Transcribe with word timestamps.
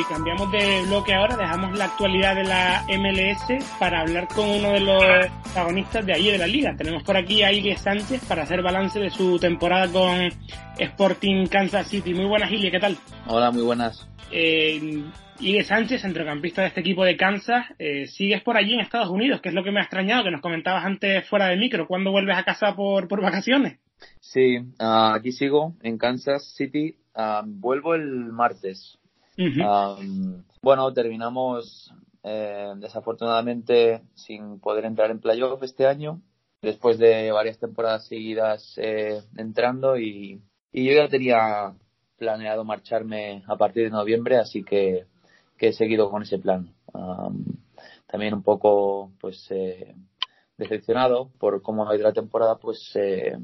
Y 0.00 0.04
cambiamos 0.04 0.50
de 0.50 0.82
bloque 0.86 1.12
ahora, 1.12 1.36
dejamos 1.36 1.76
la 1.76 1.84
actualidad 1.84 2.34
de 2.34 2.44
la 2.44 2.86
MLS 2.88 3.62
para 3.78 4.00
hablar 4.00 4.28
con 4.28 4.48
uno 4.48 4.70
de 4.70 4.80
los 4.80 5.04
protagonistas 5.42 6.06
de 6.06 6.14
allí 6.14 6.30
de 6.30 6.38
la 6.38 6.46
liga. 6.46 6.74
Tenemos 6.74 7.02
por 7.02 7.18
aquí 7.18 7.42
a 7.42 7.52
Ilie 7.52 7.76
Sánchez 7.76 8.24
para 8.26 8.44
hacer 8.44 8.62
balance 8.62 8.98
de 8.98 9.10
su 9.10 9.38
temporada 9.38 9.92
con 9.92 10.30
Sporting 10.78 11.46
Kansas 11.48 11.88
City. 11.88 12.14
Muy 12.14 12.24
buenas, 12.24 12.50
Ilie, 12.50 12.70
¿qué 12.70 12.80
tal? 12.80 12.96
Hola, 13.26 13.50
muy 13.50 13.62
buenas. 13.62 14.08
Eh, 14.32 15.04
Ilie 15.40 15.64
Sánchez, 15.64 16.00
centrocampista 16.00 16.62
de 16.62 16.68
este 16.68 16.80
equipo 16.80 17.04
de 17.04 17.18
Kansas, 17.18 17.66
eh, 17.78 18.06
sigues 18.06 18.42
por 18.42 18.56
allí 18.56 18.72
en 18.72 18.80
Estados 18.80 19.10
Unidos, 19.10 19.42
que 19.42 19.50
es 19.50 19.54
lo 19.54 19.62
que 19.62 19.70
me 19.70 19.80
ha 19.80 19.82
extrañado, 19.82 20.24
que 20.24 20.30
nos 20.30 20.40
comentabas 20.40 20.82
antes 20.82 21.28
fuera 21.28 21.48
de 21.48 21.58
micro. 21.58 21.86
¿Cuándo 21.86 22.10
vuelves 22.10 22.38
a 22.38 22.44
casa 22.44 22.74
por, 22.74 23.06
por 23.06 23.20
vacaciones? 23.20 23.78
Sí, 24.20 24.56
uh, 24.56 25.14
aquí 25.14 25.32
sigo 25.32 25.74
en 25.82 25.98
Kansas 25.98 26.54
City. 26.56 26.96
Uh, 27.14 27.44
vuelvo 27.44 27.94
el 27.94 28.32
martes. 28.32 28.99
Uh 29.40 29.44
-huh. 29.44 29.98
um, 29.98 30.44
bueno, 30.60 30.92
terminamos 30.92 31.90
eh, 32.22 32.74
desafortunadamente 32.76 34.02
sin 34.14 34.60
poder 34.60 34.84
entrar 34.84 35.10
en 35.10 35.18
playoff 35.18 35.62
este 35.62 35.86
año, 35.86 36.20
después 36.60 36.98
de 36.98 37.32
varias 37.32 37.58
temporadas 37.58 38.06
seguidas 38.06 38.74
eh, 38.76 39.22
entrando 39.38 39.96
y, 39.96 40.42
y 40.72 40.84
yo 40.84 40.92
ya 40.92 41.08
tenía 41.08 41.74
planeado 42.18 42.64
marcharme 42.64 43.42
a 43.48 43.56
partir 43.56 43.84
de 43.84 43.90
noviembre, 43.90 44.36
así 44.36 44.62
que, 44.62 45.06
que 45.56 45.68
he 45.68 45.72
seguido 45.72 46.10
con 46.10 46.22
ese 46.22 46.38
plan. 46.38 46.74
Um, 46.92 47.44
también 48.06 48.34
un 48.34 48.42
poco, 48.42 49.10
pues, 49.20 49.46
eh, 49.50 49.94
decepcionado 50.58 51.30
por 51.38 51.62
cómo 51.62 51.88
ha 51.88 51.94
ido 51.94 52.04
la 52.04 52.12
temporada, 52.12 52.58
pues, 52.58 52.92
eh, 52.94 53.38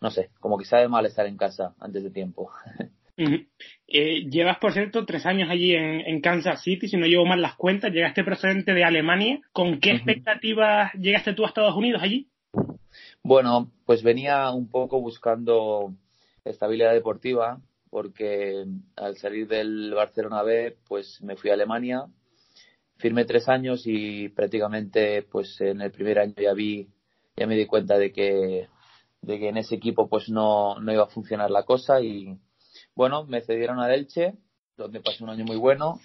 no 0.00 0.10
sé, 0.10 0.30
como 0.40 0.56
que 0.56 0.64
sabe 0.64 0.88
mal 0.88 1.04
estar 1.04 1.26
en 1.26 1.36
casa 1.36 1.74
antes 1.78 2.02
de 2.04 2.10
tiempo. 2.10 2.50
Uh 3.18 3.22
-huh. 3.22 3.46
eh, 3.88 4.28
llevas, 4.28 4.58
por 4.58 4.72
cierto, 4.72 5.06
tres 5.06 5.24
años 5.24 5.48
allí 5.50 5.74
en, 5.74 6.00
en, 6.00 6.20
Kansas 6.20 6.62
City, 6.62 6.86
si 6.88 6.96
no 6.96 7.06
llevo 7.06 7.24
mal 7.24 7.40
las 7.40 7.56
cuentas, 7.56 7.92
llegaste 7.92 8.24
procedente 8.24 8.74
de 8.74 8.84
Alemania. 8.84 9.40
¿Con 9.52 9.80
qué 9.80 9.90
uh 9.90 9.92
-huh. 9.92 9.96
expectativas 9.96 10.92
llegaste 10.94 11.32
tú 11.32 11.44
a 11.44 11.48
Estados 11.48 11.74
Unidos 11.74 12.02
allí? 12.02 12.28
Bueno, 13.22 13.70
pues 13.84 14.02
venía 14.02 14.50
un 14.50 14.68
poco 14.70 15.00
buscando 15.00 15.94
estabilidad 16.44 16.92
deportiva, 16.92 17.60
porque 17.90 18.64
al 18.96 19.16
salir 19.16 19.48
del 19.48 19.92
Barcelona 19.94 20.42
B, 20.42 20.76
pues 20.86 21.20
me 21.22 21.36
fui 21.36 21.50
a 21.50 21.54
Alemania, 21.54 22.06
firmé 22.98 23.24
tres 23.24 23.48
años 23.48 23.82
y 23.86 24.28
prácticamente, 24.28 25.22
pues 25.22 25.60
en 25.60 25.80
el 25.80 25.90
primer 25.90 26.18
año 26.18 26.34
ya 26.36 26.52
vi, 26.54 26.88
ya 27.36 27.46
me 27.46 27.56
di 27.56 27.66
cuenta 27.66 27.98
de 27.98 28.12
que, 28.12 28.68
de 29.22 29.38
que 29.38 29.48
en 29.48 29.56
ese 29.56 29.74
equipo 29.74 30.08
pues 30.08 30.28
no, 30.28 30.78
no 30.80 30.92
iba 30.92 31.04
a 31.04 31.08
funcionar 31.08 31.50
la 31.50 31.64
cosa 31.64 32.00
y 32.00 32.36
bueno, 32.96 33.24
me 33.26 33.42
cedieron 33.42 33.78
a 33.78 33.86
Delche, 33.86 34.34
donde 34.76 35.00
pasé 35.00 35.22
un 35.22 35.30
año 35.30 35.44
muy 35.44 35.56
bueno 35.56 36.00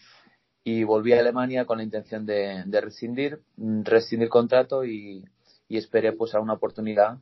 y 0.64 0.84
volví 0.84 1.14
a 1.14 1.20
Alemania 1.20 1.66
con 1.66 1.78
la 1.78 1.84
intención 1.84 2.26
de, 2.26 2.64
de 2.66 2.82
rescindir, 2.82 3.42
rescindir 3.58 4.30
contrato 4.30 4.84
y, 4.86 5.26
y, 5.68 5.78
esperé 5.78 6.12
pues 6.12 6.36
a 6.36 6.42
una 6.42 6.54
oportunidad 6.54 7.18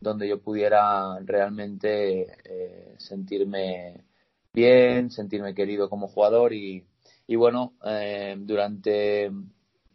donde 0.00 0.28
yo 0.28 0.42
pudiera 0.42 1.18
realmente 1.20 2.26
eh, 2.44 2.94
sentirme 2.98 4.04
bien, 4.52 5.10
sentirme 5.10 5.54
querido 5.54 5.88
como 5.88 6.08
jugador 6.08 6.52
y, 6.52 6.84
y 7.26 7.36
bueno, 7.36 7.74
eh, 7.86 8.34
durante 8.38 9.30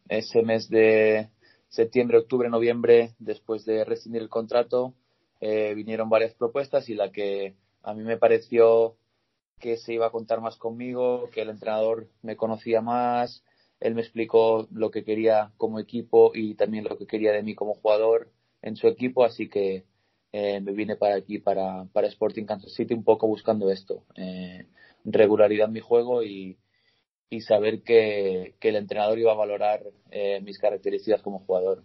ese 0.07 0.41
mes 0.41 0.69
de 0.69 1.29
septiembre, 1.67 2.17
octubre, 2.17 2.49
noviembre, 2.49 3.15
después 3.19 3.65
de 3.65 3.83
rescindir 3.83 4.21
el 4.21 4.29
contrato, 4.29 4.93
eh, 5.41 5.73
vinieron 5.75 6.09
varias 6.09 6.33
propuestas 6.33 6.89
y 6.89 6.95
la 6.95 7.11
que 7.11 7.55
a 7.83 7.93
mí 7.93 8.03
me 8.03 8.17
pareció 8.17 8.95
que 9.59 9.77
se 9.77 9.93
iba 9.93 10.07
a 10.07 10.11
contar 10.11 10.41
más 10.41 10.57
conmigo, 10.57 11.29
que 11.31 11.41
el 11.41 11.49
entrenador 11.49 12.07
me 12.21 12.35
conocía 12.35 12.81
más, 12.81 13.43
él 13.79 13.95
me 13.95 14.01
explicó 14.01 14.67
lo 14.71 14.91
que 14.91 15.03
quería 15.03 15.51
como 15.57 15.79
equipo 15.79 16.31
y 16.33 16.55
también 16.55 16.85
lo 16.85 16.97
que 16.97 17.07
quería 17.07 17.31
de 17.31 17.43
mí 17.43 17.55
como 17.55 17.75
jugador 17.75 18.29
en 18.61 18.75
su 18.75 18.87
equipo, 18.87 19.23
así 19.23 19.49
que 19.49 19.85
eh, 20.31 20.59
me 20.61 20.73
vine 20.73 20.95
para 20.95 21.15
aquí, 21.15 21.39
para, 21.39 21.85
para 21.93 22.07
Sporting 22.07 22.45
Kansas 22.45 22.73
City, 22.73 22.93
un 22.93 23.03
poco 23.03 23.27
buscando 23.27 23.71
esto, 23.71 24.03
eh, 24.15 24.65
regularidad 25.05 25.67
en 25.67 25.73
mi 25.73 25.79
juego 25.79 26.23
y, 26.23 26.57
y 27.29 27.41
saber 27.41 27.81
que, 27.83 28.55
que, 28.59 28.69
el 28.69 28.75
entrenador 28.75 29.17
iba 29.19 29.31
a 29.31 29.35
valorar 29.35 29.81
eh, 30.11 30.41
mis 30.41 30.59
características 30.59 31.21
como 31.21 31.39
jugador. 31.39 31.83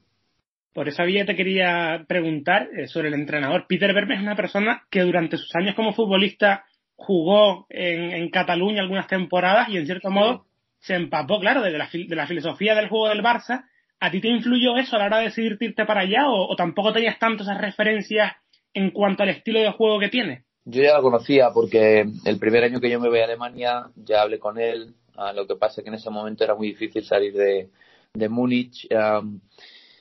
Por 0.73 0.89
esa 0.89 1.05
vía 1.05 1.25
te 1.25 1.37
quería 1.37 2.05
preguntar 2.09 2.69
eh, 2.77 2.89
sobre 2.89 3.09
el 3.09 3.15
entrenador. 3.15 3.67
Peter 3.69 3.95
Vermes 3.95 4.19
es 4.19 4.25
una 4.25 4.37
persona 4.37 4.83
que 4.91 5.03
durante 5.03 5.37
sus 5.37 5.55
años 5.55 5.77
como 5.77 5.93
futbolista 5.93 6.65
jugó 6.97 7.67
en, 7.71 8.13
en 8.13 8.31
Cataluña 8.31 8.83
algunas 8.83 9.07
temporadas 9.07 9.69
y 9.69 9.77
en 9.77 9.87
cierto 9.87 10.11
modo 10.11 10.47
se 10.79 10.95
empapó, 10.95 11.41
claro, 11.41 11.63
de 11.63 11.71
la, 11.71 11.89
de 11.93 12.17
la 12.17 12.27
filosofía 12.27 12.75
del 12.75 12.89
juego 12.89 13.09
del 13.09 13.23
Barça. 13.23 13.65
¿A 14.01 14.11
ti 14.11 14.21
te 14.21 14.29
influyó 14.29 14.77
eso 14.77 14.97
a 14.97 14.99
la 14.99 15.07
hora 15.07 15.19
de 15.19 15.25
decidirte 15.25 15.65
irte 15.65 15.87
para 15.87 16.01
allá 16.01 16.29
o, 16.29 16.53
o 16.53 16.57
tampoco 16.57 16.93
tenías 16.93 17.19
tanto 17.19 17.43
esas 17.43 17.61
referencias 17.61 18.33
en 18.75 18.91
cuanto 18.91 19.23
al 19.23 19.31
estilo 19.31 19.61
de 19.61 19.71
juego 19.71 19.99
que 19.99 20.11
tiene? 20.11 20.45
Yo 20.67 20.83
ya 20.83 20.97
lo 20.97 21.03
conocía 21.03 21.51
porque 21.53 22.07
el 22.25 22.39
primer 22.39 22.65
año 22.65 22.81
que 22.81 22.91
yo 22.91 23.01
me 23.01 23.09
voy 23.09 23.21
a 23.21 23.25
Alemania 23.25 23.87
ya 23.97 24.23
hablé 24.23 24.39
con 24.39 24.59
él. 24.59 24.95
Uh, 25.17 25.35
lo 25.35 25.47
que 25.47 25.57
pasa 25.57 25.81
es 25.81 25.85
que 25.85 25.91
en 25.91 25.95
ese 25.95 26.11
momento 26.11 26.43
era 26.43 26.55
muy 26.55 26.69
difícil 26.69 27.05
salir 27.05 27.33
de, 27.35 27.71
de 28.15 28.29
Múnich. 28.29 28.87
Um, 28.91 29.41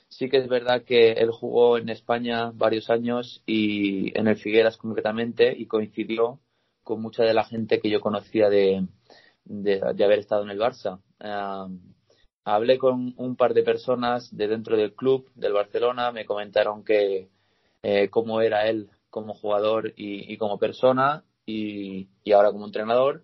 sí 0.09 0.29
que 0.29 0.37
es 0.37 0.47
verdad 0.47 0.83
que 0.83 1.11
él 1.13 1.31
jugó 1.31 1.77
en 1.77 1.89
España 1.89 2.51
varios 2.53 2.89
años 2.89 3.43
y 3.45 4.17
en 4.17 4.27
el 4.27 4.37
Figueras 4.37 4.77
concretamente 4.77 5.53
y 5.55 5.65
coincidió 5.65 6.39
con 6.83 7.01
mucha 7.01 7.23
de 7.23 7.33
la 7.33 7.43
gente 7.43 7.79
que 7.79 7.89
yo 7.89 8.01
conocía 8.01 8.49
de, 8.49 8.87
de, 9.45 9.81
de 9.95 10.03
haber 10.03 10.19
estado 10.19 10.43
en 10.43 10.49
el 10.49 10.59
Barça. 10.59 10.99
Uh, 11.19 11.77
hablé 12.45 12.77
con 12.77 13.13
un 13.17 13.35
par 13.35 13.53
de 13.53 13.63
personas 13.63 14.35
de 14.35 14.47
dentro 14.47 14.77
del 14.77 14.93
club 14.93 15.29
del 15.35 15.53
Barcelona, 15.53 16.11
me 16.11 16.25
comentaron 16.25 16.83
que 16.83 17.29
eh, 17.83 18.09
cómo 18.09 18.41
era 18.41 18.67
él 18.67 18.89
como 19.09 19.33
jugador 19.33 19.93
y, 19.95 20.31
y 20.33 20.37
como 20.37 20.57
persona 20.57 21.23
y, 21.45 22.09
y, 22.23 22.31
ahora 22.31 22.51
como 22.51 22.65
entrenador. 22.65 23.23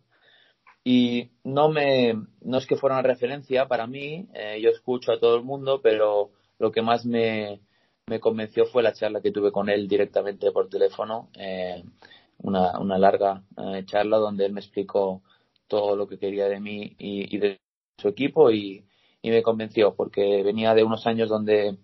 Y 0.84 1.32
no 1.44 1.70
me, 1.70 2.14
no 2.42 2.58
es 2.58 2.66
que 2.66 2.78
fuera 2.78 2.96
una 2.96 3.08
referencia 3.08 3.68
para 3.68 3.88
mí, 3.88 4.28
eh, 4.34 4.60
yo 4.62 4.70
escucho 4.70 5.12
a 5.12 5.20
todo 5.20 5.36
el 5.36 5.44
mundo, 5.44 5.82
pero 5.82 6.32
lo 6.58 6.72
que 6.72 6.82
más 6.82 7.06
me, 7.06 7.60
me 8.08 8.20
convenció 8.20 8.66
fue 8.66 8.84
la 8.84 8.94
charla 8.94 9.22
que 9.22 9.32
tuve 9.32 9.52
con 9.52 9.70
él 9.70 9.88
directamente 9.88 10.52
por 10.52 10.70
teléfono, 10.70 11.30
eh, 11.38 11.84
una, 12.40 12.80
una 12.80 12.98
larga 12.98 13.44
eh, 13.58 13.84
charla 13.86 14.18
donde 14.18 14.46
él 14.46 14.54
me 14.54 14.62
explicó 14.62 15.22
todo 15.68 15.96
lo 15.96 16.08
que 16.08 16.18
quería 16.18 16.48
de 16.48 16.60
mí 16.60 16.96
y, 16.98 17.38
de 17.38 17.60
su 17.98 18.08
equipo 18.08 18.50
y, 18.52 18.86
y, 19.22 19.30
me 19.30 19.44
convenció 19.44 19.96
porque 19.96 20.42
venía 20.44 20.74
de 20.74 20.84
unos 20.84 21.06
años 21.06 21.30
donde 21.30 21.78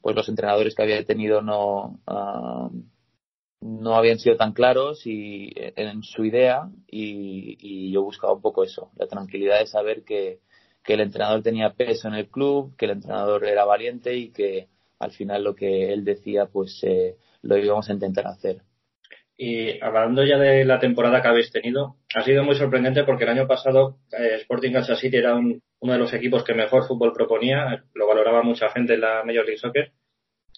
pues 0.00 0.14
los 0.14 0.28
entrenadores 0.28 0.74
que 0.74 0.82
había 0.82 1.04
tenido 1.04 1.42
no 1.42 2.00
uh, 2.06 2.70
no 3.60 3.94
habían 3.94 4.18
sido 4.18 4.36
tan 4.36 4.52
claros 4.52 5.06
y 5.06 5.52
en 5.56 6.02
su 6.02 6.24
idea 6.24 6.68
y, 6.88 7.56
y, 7.60 7.92
yo 7.92 8.02
buscaba 8.02 8.32
un 8.32 8.42
poco 8.42 8.64
eso, 8.64 8.90
la 8.96 9.06
tranquilidad 9.06 9.60
de 9.60 9.66
saber 9.66 10.02
que, 10.02 10.40
que 10.82 10.94
el 10.94 11.00
entrenador 11.00 11.42
tenía 11.42 11.72
peso 11.74 12.08
en 12.08 12.14
el 12.14 12.28
club, 12.28 12.74
que 12.76 12.86
el 12.86 12.92
entrenador 12.92 13.44
era 13.44 13.64
valiente 13.64 14.16
y 14.16 14.30
que 14.30 14.68
al 14.98 15.12
final 15.12 15.44
lo 15.44 15.54
que 15.54 15.92
él 15.92 16.04
decía 16.04 16.46
pues 16.46 16.82
eh, 16.82 17.16
lo 17.42 17.56
íbamos 17.56 17.88
a 17.88 17.92
intentar 17.92 18.26
hacer. 18.26 18.62
Y 19.36 19.82
hablando 19.82 20.24
ya 20.24 20.38
de 20.38 20.64
la 20.64 20.78
temporada 20.78 21.20
que 21.20 21.28
habéis 21.28 21.50
tenido, 21.50 21.96
ha 22.14 22.22
sido 22.22 22.44
muy 22.44 22.54
sorprendente 22.54 23.04
porque 23.04 23.24
el 23.24 23.30
año 23.30 23.46
pasado 23.48 23.96
eh, 24.12 24.36
Sporting 24.42 24.72
Kansas 24.72 25.00
City 25.00 25.16
era 25.16 25.34
un, 25.34 25.62
uno 25.80 25.92
de 25.92 25.98
los 25.98 26.12
equipos 26.12 26.44
que 26.44 26.54
mejor 26.54 26.86
fútbol 26.86 27.12
proponía, 27.12 27.84
lo 27.94 28.06
valoraba 28.06 28.42
mucha 28.42 28.68
gente 28.70 28.94
en 28.94 29.00
la 29.00 29.24
Major 29.24 29.44
League 29.44 29.58
Soccer, 29.58 29.92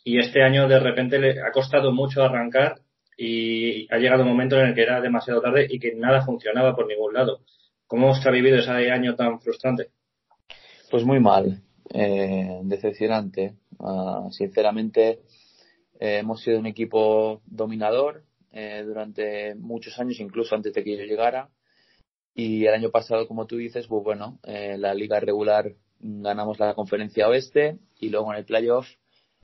y 0.05 0.19
este 0.19 0.43
año 0.43 0.69
de 0.69 0.79
repente 0.81 1.19
le 1.19 1.41
ha 1.41 1.51
costado 1.51 1.93
mucho 1.93 2.23
arrancar 2.23 2.81
y 3.17 3.87
ha 3.93 3.99
llegado 3.99 4.23
un 4.23 4.29
momento 4.29 4.59
en 4.59 4.67
el 4.67 4.75
que 4.75 4.83
era 4.83 5.01
demasiado 5.01 5.41
tarde 5.41 5.67
y 5.69 5.79
que 5.79 5.95
nada 5.95 6.23
funcionaba 6.23 6.77
por 6.77 6.87
ningún 6.87 7.15
lado. 7.15 7.41
¿Cómo 7.87 8.11
os 8.11 8.27
ha 8.27 8.31
vivido 8.31 8.59
ese 8.59 8.91
año 8.91 9.15
tan 9.15 9.41
frustrante? 9.41 9.89
Pues 10.91 11.05
muy 11.05 11.21
mal, 11.21 11.63
eh, 11.93 12.61
decepcionante. 12.65 13.55
Uh, 13.79 14.31
sinceramente, 14.31 15.21
eh, 16.01 16.19
hemos 16.19 16.43
sido 16.43 16.59
un 16.59 16.67
equipo 16.67 17.41
dominador 17.47 18.24
eh, 18.55 18.83
durante 18.87 19.55
muchos 19.57 19.99
años, 19.99 20.21
incluso 20.21 20.55
antes 20.55 20.73
de 20.73 20.83
que 20.83 20.97
yo 20.97 21.05
llegara. 21.05 21.51
Y 22.35 22.65
el 22.67 22.75
año 22.75 22.91
pasado, 22.91 23.29
como 23.29 23.47
tú 23.47 23.57
dices, 23.57 23.87
pues 23.87 24.03
bueno, 24.03 24.39
eh, 24.45 24.77
la 24.79 24.95
liga 24.95 25.21
regular 25.21 25.75
ganamos 26.01 26.59
la 26.59 26.75
conferencia 26.75 27.29
oeste 27.29 27.79
y 27.99 28.09
luego 28.09 28.33
en 28.33 28.39
el 28.39 28.45
playoff 28.45 28.87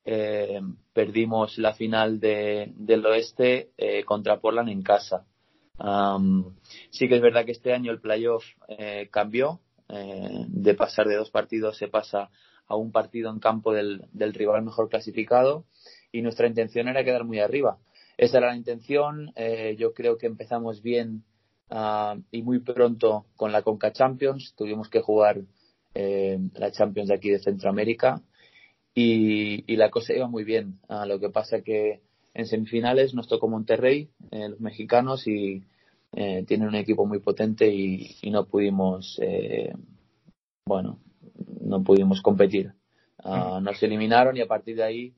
eh, 0.05 0.61
perdimos 0.93 1.59
la 1.59 1.75
final 1.75 2.21
de, 2.21 2.73
del 2.77 3.05
oeste 3.07 3.71
eh, 3.77 4.05
contra 4.05 4.41
Portland 4.41 4.69
en 4.69 4.83
casa. 4.83 5.27
Um, 5.79 6.57
sí 6.91 7.09
que 7.09 7.17
es 7.17 7.23
verdad 7.23 7.45
que 7.45 7.53
este 7.53 7.73
año 7.73 7.91
el 7.91 8.01
playoff 8.01 8.45
eh, 8.69 9.09
cambió. 9.11 9.61
Eh, 9.93 10.45
de 10.47 10.75
pasar 10.75 11.09
de 11.09 11.17
dos 11.17 11.31
partidos 11.33 11.77
se 11.77 11.89
pasa 11.89 12.31
a 12.69 12.77
un 12.77 12.93
partido 12.93 13.29
en 13.29 13.41
campo 13.41 13.73
del, 13.73 14.05
del, 14.13 14.33
rival 14.33 14.63
mejor 14.63 14.89
clasificado 14.89 15.65
y 16.13 16.23
nuestra 16.23 16.47
intención 16.47 16.87
era 16.87 17.03
quedar 17.03 17.25
muy 17.25 17.41
arriba. 17.41 17.79
Esa 18.21 18.37
era 18.37 18.49
la 18.49 18.57
intención. 18.57 19.33
Eh, 19.35 19.77
yo 19.79 19.95
creo 19.95 20.19
que 20.19 20.27
empezamos 20.27 20.83
bien 20.83 21.25
ah, 21.71 22.19
y 22.31 22.43
muy 22.43 22.59
pronto 22.59 23.25
con 23.35 23.51
la 23.51 23.63
Conca 23.63 23.93
Champions 23.93 24.53
tuvimos 24.55 24.91
que 24.91 25.01
jugar 25.01 25.41
eh, 25.95 26.39
la 26.53 26.71
Champions 26.71 27.09
de 27.09 27.15
aquí 27.15 27.31
de 27.31 27.39
Centroamérica 27.39 28.21
y, 28.95 29.75
la 29.75 29.89
cosa 29.89 30.13
iba 30.13 30.29
muy 30.29 30.45
bien. 30.45 30.81
Ah, 30.87 31.07
lo 31.07 31.19
que 31.19 31.31
pasa 31.31 31.63
que 31.63 32.03
en 32.35 32.45
semifinales 32.45 33.15
nos 33.15 33.27
tocó 33.27 33.49
Monterrey, 33.49 34.11
eh, 34.31 34.51
los 34.51 34.61
mexicanos, 34.61 35.27
y 35.27 35.65
eh, 36.13 36.45
tienen 36.47 36.69
un 36.69 36.75
equipo 36.75 37.07
muy 37.07 37.21
potente 37.21 37.73
y, 37.73 38.19
no 38.31 38.45
pudimos, 38.45 39.19
bueno, 40.67 40.99
no 41.63 41.83
pudimos 41.83 42.21
competir. 42.21 42.75
Ah, 43.25 43.61
nos 43.63 43.83
eliminaron 43.83 44.37
y 44.37 44.43
a 44.43 44.47
partir 44.47 44.77
de 44.77 44.83
ahí 44.83 45.15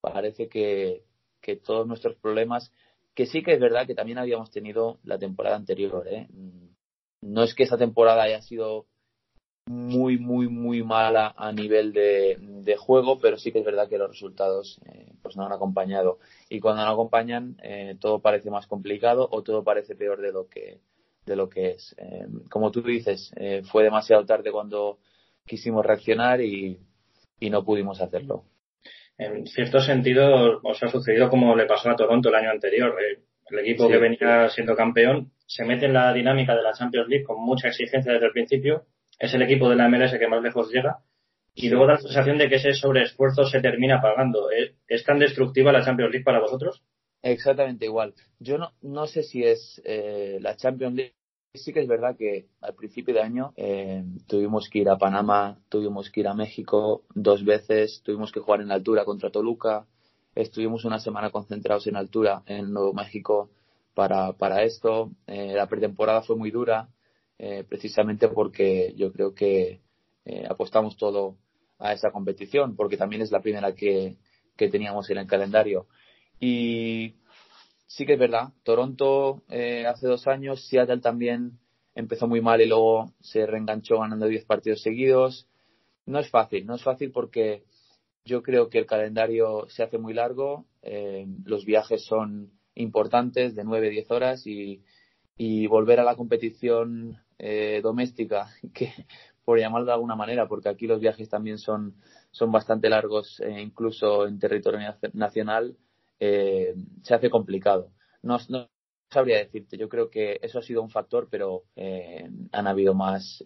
parece 0.00 0.48
que, 0.48 1.02
que 1.46 1.54
todos 1.54 1.86
nuestros 1.86 2.16
problemas, 2.16 2.72
que 3.14 3.26
sí 3.26 3.44
que 3.44 3.52
es 3.52 3.60
verdad 3.60 3.86
que 3.86 3.94
también 3.94 4.18
habíamos 4.18 4.50
tenido 4.50 4.98
la 5.04 5.16
temporada 5.16 5.54
anterior, 5.54 6.04
¿eh? 6.10 6.26
no 7.22 7.44
es 7.44 7.54
que 7.54 7.62
esa 7.62 7.78
temporada 7.78 8.24
haya 8.24 8.42
sido 8.42 8.86
muy, 9.66 10.18
muy, 10.18 10.48
muy 10.48 10.82
mala 10.82 11.34
a 11.36 11.52
nivel 11.52 11.92
de, 11.92 12.76
juego, 12.78 13.18
pero 13.20 13.38
sí 13.38 13.52
que 13.52 13.60
es 13.60 13.64
verdad 13.64 13.88
que 13.88 13.98
los 13.98 14.10
resultados 14.10 14.80
eh, 14.86 15.12
pues 15.22 15.36
no 15.36 15.46
han 15.46 15.52
acompañado. 15.52 16.18
Y 16.48 16.60
cuando 16.60 16.84
no 16.84 16.90
acompañan, 16.90 17.56
eh, 17.62 17.96
todo 18.00 18.20
parece 18.20 18.50
más 18.50 18.66
complicado 18.66 19.28
o 19.30 19.42
todo 19.42 19.62
parece 19.62 19.94
peor 19.94 20.20
de 20.20 20.32
lo 20.32 20.48
que, 20.48 20.80
de 21.24 21.36
lo 21.36 21.48
que 21.48 21.70
es. 21.70 21.94
Eh, 21.98 22.26
como 22.50 22.70
tú 22.70 22.82
dices, 22.82 23.32
fue 23.70 23.84
demasiado 23.84 24.24
tarde 24.26 24.52
cuando 24.52 24.98
quisimos 25.46 25.86
reaccionar 25.86 26.40
y, 26.40 26.78
y 27.40 27.50
no 27.50 27.64
pudimos 27.64 28.00
hacerlo. 28.00 28.44
En 29.18 29.46
cierto 29.46 29.80
sentido, 29.80 30.60
os 30.62 30.82
ha 30.82 30.88
sucedido 30.88 31.30
como 31.30 31.56
le 31.56 31.66
pasó 31.66 31.90
a 31.90 31.96
Toronto 31.96 32.28
el 32.28 32.34
año 32.34 32.50
anterior. 32.50 32.94
El 33.48 33.58
equipo 33.60 33.88
que 33.88 33.98
venía 33.98 34.48
siendo 34.48 34.76
campeón 34.76 35.32
se 35.46 35.64
mete 35.64 35.86
en 35.86 35.94
la 35.94 36.12
dinámica 36.12 36.54
de 36.54 36.62
la 36.62 36.72
Champions 36.72 37.08
League 37.08 37.24
con 37.24 37.40
mucha 37.44 37.68
exigencia 37.68 38.12
desde 38.12 38.26
el 38.26 38.32
principio 38.32 38.86
es 39.18 39.32
el 39.32 39.42
equipo 39.42 39.70
de 39.70 39.76
la 39.76 39.88
MLS 39.88 40.18
que 40.18 40.28
más 40.28 40.42
lejos 40.42 40.70
llega 40.70 40.98
y 41.54 41.70
luego 41.70 41.86
da 41.86 41.94
la 41.94 42.00
sensación 42.00 42.36
de 42.36 42.48
que 42.50 42.56
ese 42.56 42.74
sobreesfuerzo 42.74 43.44
se 43.46 43.62
termina 43.62 44.02
pagando. 44.02 44.48
¿Es 44.86 45.04
tan 45.04 45.18
destructiva 45.18 45.72
la 45.72 45.84
Champions 45.84 46.12
League 46.12 46.24
para 46.24 46.40
vosotros? 46.40 46.82
Exactamente 47.22 47.86
igual. 47.86 48.14
Yo 48.38 48.58
no, 48.58 48.72
no 48.82 49.06
sé 49.06 49.22
si 49.22 49.42
es 49.42 49.80
eh, 49.84 50.38
la 50.40 50.54
Champions 50.56 50.94
League. 50.94 51.14
Sí 51.56 51.72
que 51.72 51.80
es 51.80 51.88
verdad 51.88 52.16
que 52.16 52.46
al 52.60 52.74
principio 52.74 53.14
de 53.14 53.20
año 53.20 53.52
eh, 53.56 54.04
tuvimos 54.26 54.68
que 54.68 54.80
ir 54.80 54.88
a 54.88 54.98
Panamá, 54.98 55.58
tuvimos 55.68 56.10
que 56.10 56.20
ir 56.20 56.28
a 56.28 56.34
México 56.34 57.04
dos 57.14 57.44
veces, 57.44 58.02
tuvimos 58.04 58.32
que 58.32 58.40
jugar 58.40 58.60
en 58.60 58.70
altura 58.70 59.04
contra 59.04 59.30
Toluca, 59.30 59.86
estuvimos 60.34 60.84
una 60.84 60.98
semana 60.98 61.30
concentrados 61.30 61.86
en 61.86 61.96
altura 61.96 62.42
en 62.46 62.72
Nuevo 62.72 62.92
México 62.92 63.50
para, 63.94 64.32
para 64.32 64.62
esto. 64.62 65.10
Eh, 65.26 65.54
la 65.54 65.68
pretemporada 65.68 66.22
fue 66.22 66.36
muy 66.36 66.50
dura, 66.50 66.88
eh, 67.38 67.64
precisamente 67.68 68.28
porque 68.28 68.94
yo 68.96 69.12
creo 69.12 69.34
que 69.34 69.80
apostamos 70.48 70.96
todo 70.96 71.36
a 71.78 71.92
esa 71.92 72.10
competición, 72.10 72.74
porque 72.74 72.96
también 72.96 73.22
es 73.22 73.30
la 73.30 73.40
primera 73.40 73.76
que, 73.76 74.16
que 74.56 74.68
teníamos 74.68 75.08
en 75.10 75.18
el 75.18 75.26
calendario. 75.28 75.86
Y 76.40 77.14
sí 77.86 78.06
que 78.06 78.14
es 78.14 78.18
verdad, 78.18 78.52
Toronto 78.62 79.42
eh, 79.48 79.86
hace 79.86 80.06
dos 80.06 80.26
años, 80.26 80.66
Seattle 80.68 81.00
también 81.00 81.58
empezó 81.94 82.26
muy 82.28 82.40
mal 82.40 82.60
y 82.60 82.66
luego 82.66 83.12
se 83.20 83.46
reenganchó 83.46 83.98
ganando 84.00 84.26
10 84.26 84.44
partidos 84.44 84.82
seguidos. 84.82 85.48
No 86.04 86.18
es 86.18 86.30
fácil, 86.30 86.66
no 86.66 86.74
es 86.76 86.82
fácil 86.82 87.10
porque 87.10 87.64
yo 88.24 88.42
creo 88.42 88.68
que 88.68 88.78
el 88.78 88.86
calendario 88.86 89.66
se 89.68 89.82
hace 89.82 89.98
muy 89.98 90.14
largo, 90.14 90.66
los 91.44 91.64
viajes 91.64 92.04
son 92.04 92.52
importantes 92.74 93.54
de 93.54 93.64
9-10 93.64 94.10
horas 94.10 94.46
y, 94.46 94.82
y 95.36 95.66
volver 95.66 96.00
a 96.00 96.04
la 96.04 96.16
competición 96.16 97.18
eh, 97.38 97.80
doméstica, 97.82 98.48
que 98.74 98.92
por 99.44 99.58
llamarlo 99.58 99.86
de 99.86 99.92
alguna 99.92 100.16
manera, 100.16 100.48
porque 100.48 100.68
aquí 100.68 100.86
los 100.86 101.00
viajes 101.00 101.28
también 101.28 101.58
son, 101.58 101.94
son 102.30 102.50
bastante 102.50 102.88
largos, 102.88 103.40
eh, 103.40 103.60
incluso 103.60 104.26
en 104.26 104.38
territorio 104.38 104.80
nacional, 105.12 105.76
eh, 106.20 106.74
se 107.02 107.14
hace 107.14 107.30
complicado. 107.30 107.92
No, 108.22 108.38
sabría 109.10 109.38
decirte, 109.38 109.76
yo 109.76 109.88
creo 109.88 110.10
que 110.10 110.38
eso 110.42 110.58
ha 110.58 110.62
sido 110.62 110.82
un 110.82 110.90
factor, 110.90 111.28
pero 111.30 111.62
han 112.52 112.66
habido 112.66 112.92
más 112.92 113.42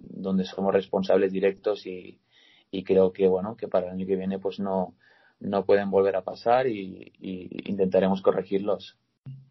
donde 0.00 0.44
somos 0.44 0.74
responsables 0.74 1.32
directos 1.32 1.86
y, 1.86 2.20
y 2.70 2.84
creo 2.84 3.12
que 3.12 3.26
bueno 3.26 3.56
que 3.56 3.68
para 3.68 3.86
el 3.86 3.92
año 3.92 4.06
que 4.06 4.16
viene 4.16 4.38
pues 4.38 4.60
no 4.60 4.94
no 5.40 5.64
pueden 5.64 5.90
volver 5.90 6.14
a 6.14 6.22
pasar 6.22 6.66
y 6.66 7.12
intentaremos 7.64 8.20
corregirlos 8.20 8.98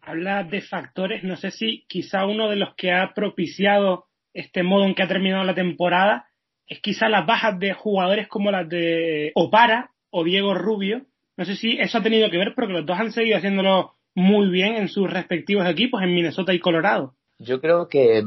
habla 0.00 0.44
de 0.44 0.60
factores, 0.60 1.22
no 1.24 1.36
sé 1.36 1.50
si 1.50 1.84
quizá 1.88 2.26
uno 2.26 2.48
de 2.48 2.56
los 2.56 2.74
que 2.74 2.92
ha 2.92 3.12
propiciado 3.14 4.06
este 4.34 4.62
modo 4.62 4.84
en 4.84 4.94
que 4.94 5.02
ha 5.02 5.08
terminado 5.08 5.44
la 5.44 5.54
temporada 5.54 6.26
es 6.66 6.80
quizá 6.80 7.08
las 7.08 7.26
bajas 7.26 7.58
de 7.58 7.72
jugadores 7.74 8.28
como 8.28 8.50
las 8.50 8.68
de 8.68 9.32
Opara 9.34 9.90
o 10.10 10.24
Diego 10.24 10.54
Rubio. 10.54 11.06
No 11.36 11.44
sé 11.44 11.56
si 11.56 11.78
eso 11.78 11.98
ha 11.98 12.02
tenido 12.02 12.30
que 12.30 12.38
ver, 12.38 12.54
porque 12.54 12.72
los 12.72 12.86
dos 12.86 12.98
han 12.98 13.12
seguido 13.12 13.38
haciéndolo 13.38 13.94
muy 14.14 14.50
bien 14.50 14.74
en 14.76 14.88
sus 14.88 15.10
respectivos 15.10 15.66
equipos, 15.66 16.02
en 16.02 16.14
Minnesota 16.14 16.52
y 16.52 16.60
Colorado. 16.60 17.14
Yo 17.38 17.60
creo 17.60 17.88
que 17.88 18.22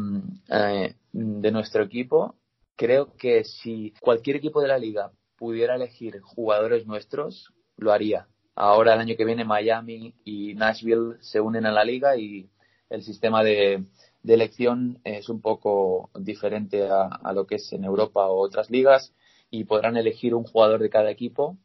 eh, 0.50 0.96
de 1.12 1.52
nuestro 1.52 1.84
equipo, 1.84 2.36
creo 2.76 3.16
que 3.16 3.44
si 3.44 3.94
cualquier 4.02 4.38
equipo 4.38 4.62
de 4.62 4.68
la 4.68 4.78
liga 4.78 5.12
pudiera 5.38 5.76
elegir 5.76 6.20
jugadores 6.22 6.86
nuestros, 6.86 7.54
lo 7.78 7.92
haría. 7.92 8.28
Ahora 8.56 8.94
el 8.94 9.02
año 9.02 9.16
que 9.18 9.26
viene 9.26 9.44
Miami 9.44 10.16
y 10.24 10.54
Nashville 10.56 11.18
se 11.20 11.42
unen 11.42 11.66
a 11.66 11.72
la 11.72 11.84
liga 11.84 12.18
y 12.18 12.50
el 12.90 13.04
sistema 13.04 13.44
de, 13.44 13.84
elección 14.24 15.00
es 15.04 15.30
un 15.30 15.42
poco 15.42 16.10
diferente 16.18 16.88
a, 16.90 17.32
lo 17.34 17.46
que 17.46 17.56
es 17.56 17.72
en 17.74 17.84
Europa 17.84 18.26
o 18.28 18.40
otras 18.40 18.72
ligas 18.72 19.14
y 19.52 19.66
podrán 19.66 19.98
elegir 19.98 20.34
un 20.34 20.44
jugador 20.44 20.82
de 20.82 20.90
cada 20.90 21.12
equipo 21.12 21.58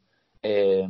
eh, 0.42 0.88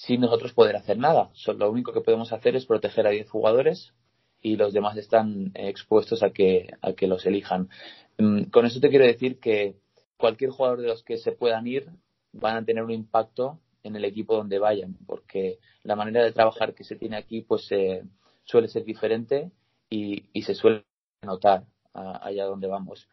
sin 0.00 0.20
nosotros 0.20 0.52
poder 0.52 0.76
hacer 0.76 0.96
nada. 0.96 1.30
lo 1.56 1.70
único 1.70 1.92
que 1.92 2.00
podemos 2.00 2.32
hacer 2.32 2.54
es 2.54 2.66
proteger 2.66 3.06
a 3.06 3.10
10 3.10 3.28
jugadores 3.28 3.94
y 4.40 4.56
los 4.56 4.72
demás 4.72 4.96
están 4.96 5.50
expuestos 5.54 6.22
a 6.22 6.30
que, 6.30 6.68
a 6.82 6.92
que 6.92 7.08
los 7.08 7.26
elijan. 7.26 7.68
Mm, 8.16 8.44
con 8.44 8.64
eso 8.64 8.78
te 8.78 8.90
quiero 8.90 9.04
decir 9.04 9.40
que 9.40 9.74
cualquier 10.16 10.50
jugador 10.50 10.82
de 10.82 10.88
los 10.88 11.02
que 11.02 11.16
se 11.16 11.32
puedan 11.32 11.66
ir 11.66 11.88
van 12.32 12.56
a 12.56 12.64
tener 12.64 12.84
un 12.84 12.92
impacto 12.92 13.58
en 13.82 13.96
el 13.96 14.04
equipo 14.04 14.36
donde 14.36 14.60
vayan, 14.60 14.96
porque 15.04 15.58
la 15.82 15.96
manera 15.96 16.22
de 16.22 16.32
trabajar 16.32 16.74
que 16.74 16.84
se 16.84 16.94
tiene 16.94 17.16
aquí 17.16 17.42
pues 17.42 17.66
eh, 17.72 18.04
suele 18.44 18.68
ser 18.68 18.84
diferente 18.84 19.50
y, 19.90 20.26
y, 20.32 20.42
se 20.42 20.54
suele 20.54 20.84
notar 21.22 21.64
allá 21.92 22.44
donde 22.44 22.68
vamos. 22.68 23.08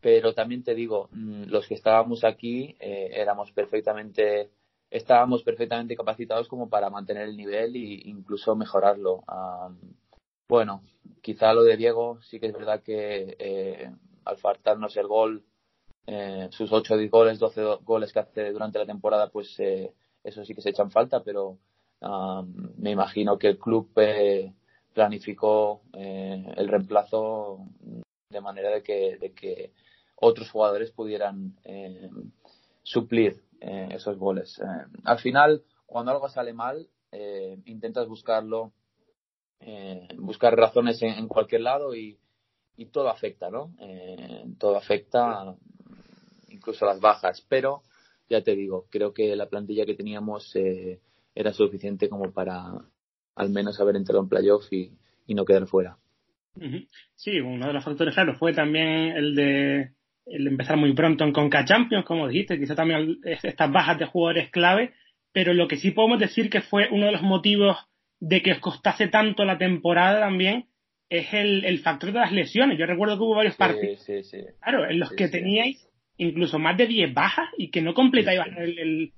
pero 0.00 0.34
también 0.34 0.64
te 0.64 0.74
digo, 0.74 1.08
mm, 1.12 1.44
los 1.44 1.68
que 1.68 1.74
estábamos 1.74 2.24
aquí 2.24 2.76
eh, 2.80 3.10
éramos 3.12 3.52
perfectamente 3.52 4.50
estábamos 4.94 5.42
perfectamente 5.42 5.96
capacitados 5.96 6.46
como 6.48 6.68
para 6.68 6.88
mantener 6.88 7.24
el 7.28 7.36
nivel 7.36 7.74
e 7.74 8.08
incluso 8.08 8.54
mejorarlo. 8.54 9.24
bueno, 10.48 10.82
quizá 11.20 11.52
lo 11.52 11.64
de 11.64 11.76
Diego 11.76 12.20
sí 12.22 12.38
que 12.38 12.46
es 12.46 12.52
verdad 12.52 12.82
que 12.82 13.36
eh, 13.38 13.90
al 14.24 14.36
faltarnos 14.36 14.96
el 14.96 15.08
gol 15.08 15.44
eh, 16.06 16.48
sus 16.50 16.70
8 16.70 16.96
goles, 17.10 17.38
12 17.38 17.78
goles 17.82 18.12
que 18.12 18.18
hace 18.20 18.52
durante 18.52 18.78
la 18.78 18.86
temporada, 18.86 19.30
pues 19.30 19.58
eh, 19.58 19.92
eso 20.22 20.44
sí 20.44 20.54
que 20.54 20.60
se 20.60 20.70
echan 20.70 20.90
falta, 20.90 21.22
pero 21.22 21.58
me 22.76 22.90
imagino 22.90 23.38
que 23.38 23.48
el 23.48 23.58
club 23.58 23.90
eh, 23.96 24.52
planificó 24.92 25.80
el 25.94 26.68
reemplazo 26.68 27.66
de 28.28 28.40
manera 28.42 28.70
de 28.70 28.82
que, 28.82 29.16
de 29.16 29.32
que 29.32 29.72
otros 30.16 30.50
jugadores 30.50 30.90
pudieran 30.90 31.56
suplir 32.82 33.42
esos 33.64 34.18
goles. 34.18 34.60
al 35.04 35.18
final, 35.18 35.62
cuando 35.86 36.12
algo 36.12 36.28
sale 36.28 36.52
mal, 36.52 36.88
intentas 37.64 38.06
buscarlo, 38.08 38.72
buscar 40.18 40.56
razones 40.56 41.00
en, 41.02 41.28
cualquier 41.28 41.62
lado 41.62 41.94
y, 41.94 42.18
todo 42.92 43.08
afecta, 43.08 43.50
¿no? 43.50 43.74
todo 44.58 44.76
afecta 44.76 45.56
incluso 46.48 46.86
las 46.86 47.00
bajas, 47.00 47.44
pero 47.48 47.82
ya 48.28 48.42
te 48.42 48.54
digo, 48.54 48.86
creo 48.90 49.12
que 49.12 49.36
la 49.36 49.48
plantilla 49.48 49.84
que 49.84 49.94
teníamos 49.94 50.54
eh, 50.56 51.00
era 51.34 51.52
suficiente 51.52 52.08
como 52.08 52.32
para 52.32 52.72
al 53.36 53.50
menos 53.50 53.80
haber 53.80 53.96
entrado 53.96 54.22
en 54.22 54.28
playoff 54.28 54.72
y, 54.72 54.92
y 55.26 55.34
no 55.34 55.44
quedar 55.44 55.66
fuera. 55.66 55.98
Sí, 57.16 57.40
uno 57.40 57.66
de 57.66 57.72
los 57.72 57.84
factores, 57.84 58.14
claro, 58.14 58.36
fue 58.36 58.52
también 58.52 59.16
el 59.16 59.34
de, 59.34 59.92
el 60.26 60.46
empezar 60.46 60.76
muy 60.76 60.92
pronto 60.94 61.24
en 61.24 61.32
Conca 61.32 61.64
Champions, 61.64 62.04
como 62.04 62.28
dijiste, 62.28 62.58
quizá 62.58 62.74
también 62.74 63.18
estas 63.24 63.70
bajas 63.70 63.98
de 63.98 64.06
jugadores 64.06 64.50
clave, 64.50 64.92
pero 65.32 65.52
lo 65.52 65.68
que 65.68 65.76
sí 65.76 65.90
podemos 65.90 66.18
decir 66.18 66.48
que 66.50 66.60
fue 66.60 66.88
uno 66.90 67.06
de 67.06 67.12
los 67.12 67.22
motivos 67.22 67.76
de 68.20 68.42
que 68.42 68.52
os 68.52 68.58
costase 68.58 69.08
tanto 69.08 69.44
la 69.44 69.58
temporada 69.58 70.20
también 70.20 70.66
es 71.10 71.32
el, 71.34 71.64
el 71.64 71.80
factor 71.80 72.12
de 72.12 72.20
las 72.20 72.32
lesiones. 72.32 72.78
Yo 72.78 72.86
recuerdo 72.86 73.16
que 73.16 73.22
hubo 73.24 73.34
varios 73.34 73.56
partidos, 73.56 74.06
claro, 74.60 74.88
en 74.88 74.98
los 74.98 75.10
que 75.12 75.28
teníais 75.28 75.88
incluso 76.16 76.58
más 76.58 76.76
de 76.76 76.86
10 76.86 77.12
bajas 77.12 77.48
y 77.58 77.70
que 77.70 77.82
no 77.82 77.92
completáis 77.92 78.40
el, 78.56 79.12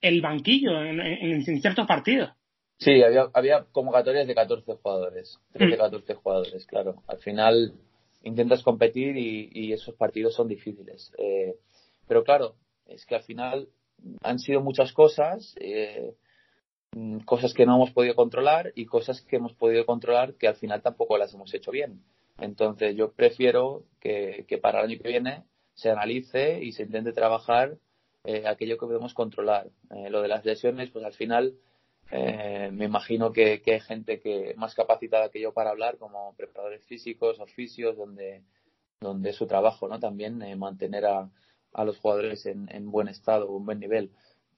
el, 0.00 0.20
banquillo 0.20 0.82
en, 0.82 1.42
ciertos 1.60 1.86
partidos. 1.86 2.30
Sí, 2.78 3.02
había, 3.02 3.26
había 3.34 3.64
convocatorias 3.72 4.26
de 4.26 4.34
14 4.34 4.74
jugadores, 4.76 5.38
13, 5.52 5.76
14 5.76 6.12
mm. 6.12 6.16
jugadores, 6.16 6.66
claro. 6.66 7.02
Al 7.06 7.18
final 7.18 7.72
intentas 8.22 8.62
competir 8.62 9.16
y, 9.16 9.72
esos 9.72 9.94
partidos 9.94 10.34
son 10.34 10.48
difíciles. 10.48 11.12
Eh, 11.18 11.56
pero 12.06 12.24
claro, 12.24 12.56
es 12.86 13.04
que 13.06 13.14
al 13.14 13.22
final 13.22 13.68
han 14.22 14.38
sido 14.38 14.60
muchas 14.60 14.92
cosas, 14.92 15.54
eh, 15.60 16.14
cosas 17.24 17.52
que 17.54 17.66
no 17.66 17.76
hemos 17.76 17.90
podido 17.90 18.14
controlar 18.14 18.72
y 18.74 18.86
cosas 18.86 19.20
que 19.22 19.36
hemos 19.36 19.54
podido 19.54 19.84
controlar 19.84 20.34
que 20.34 20.48
al 20.48 20.56
final 20.56 20.82
tampoco 20.82 21.18
las 21.18 21.34
hemos 21.34 21.52
hecho 21.54 21.70
bien. 21.70 22.02
Entonces 22.38 22.96
yo 22.96 23.12
prefiero 23.12 23.84
que, 24.00 24.46
para 24.62 24.80
el 24.80 24.90
año 24.90 24.98
que 25.02 25.08
viene 25.08 25.44
se 25.74 25.90
analice 25.90 26.62
y 26.62 26.72
se 26.72 26.84
intente 26.84 27.12
trabajar 27.12 27.78
eh, 28.24 28.44
aquello 28.46 28.78
que 28.78 28.86
podemos 28.86 29.14
controlar. 29.14 29.68
lo 30.10 30.22
de 30.22 30.28
las 30.28 30.44
lesiones, 30.44 30.90
pues 30.90 31.04
al 31.04 31.12
final 31.12 31.54
eh, 32.10 32.70
me 32.72 32.86
imagino 32.86 33.32
que, 33.32 33.62
hay 33.64 33.80
gente 33.80 34.20
que 34.20 34.54
más 34.56 34.74
capacitada 34.74 35.30
que 35.30 35.40
yo 35.40 35.52
para 35.52 35.70
hablar, 35.70 35.98
como 35.98 36.34
preparadores 36.36 36.84
físicos, 36.86 37.38
oficios, 37.38 37.96
donde, 37.96 38.42
donde 39.00 39.30
es 39.30 39.36
su 39.36 39.46
trabajo, 39.46 39.88
¿no? 39.88 40.00
También 40.00 40.40
eh, 40.42 40.56
mantener 40.56 41.04
a, 41.04 41.30
a, 41.72 41.84
los 41.84 41.98
jugadores 41.98 42.46
en, 42.46 42.68
en, 42.72 42.90
buen 42.90 43.08
estado, 43.08 43.50
un 43.50 43.66
buen 43.66 43.78
nivel. 43.78 44.10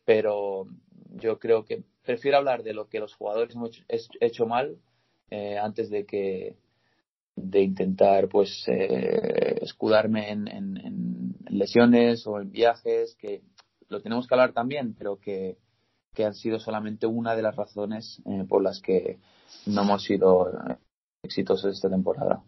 Pero 0.04 0.66
yo 1.14 1.38
creo 1.38 1.64
que 1.64 1.83
prefiero 2.04 2.38
hablar 2.38 2.62
de 2.62 2.73
lo 2.73 2.88
que 2.88 3.00
los 3.00 3.14
jugadores 3.14 3.54
hemos 3.57 3.85
hecho, 3.88 4.47
mal 4.47 4.78
eh, 5.30 5.59
antes 5.59 5.90
de 5.90 6.07
que 6.07 6.57
de 7.37 7.62
intentar 7.62 8.28
pues 8.28 8.64
escudarme 9.62 10.30
en, 10.30 10.49
en 10.49 11.35
lesiones 11.49 12.26
o 12.26 12.40
en 12.40 12.50
viajes 12.50 13.14
que 13.16 13.40
lo 13.88 14.02
tenemos 14.02 14.26
que 14.26 14.35
hablar 14.35 14.52
también 14.52 14.95
pero 14.95 15.19
que 15.19 15.57
que 16.14 16.25
han 16.25 16.35
sido 16.35 16.59
solamente 16.59 17.07
una 17.07 17.35
de 17.35 17.43
las 17.43 17.57
razones 17.57 18.23
eh, 18.26 18.45
por 18.49 18.62
las 18.62 18.81
que 18.81 19.19
no 19.67 19.83
hemos 19.83 20.02
sido 20.02 20.50
eh, 20.50 20.76
exitosos 21.23 21.75
esta 21.75 21.88
temporada. 21.88 22.43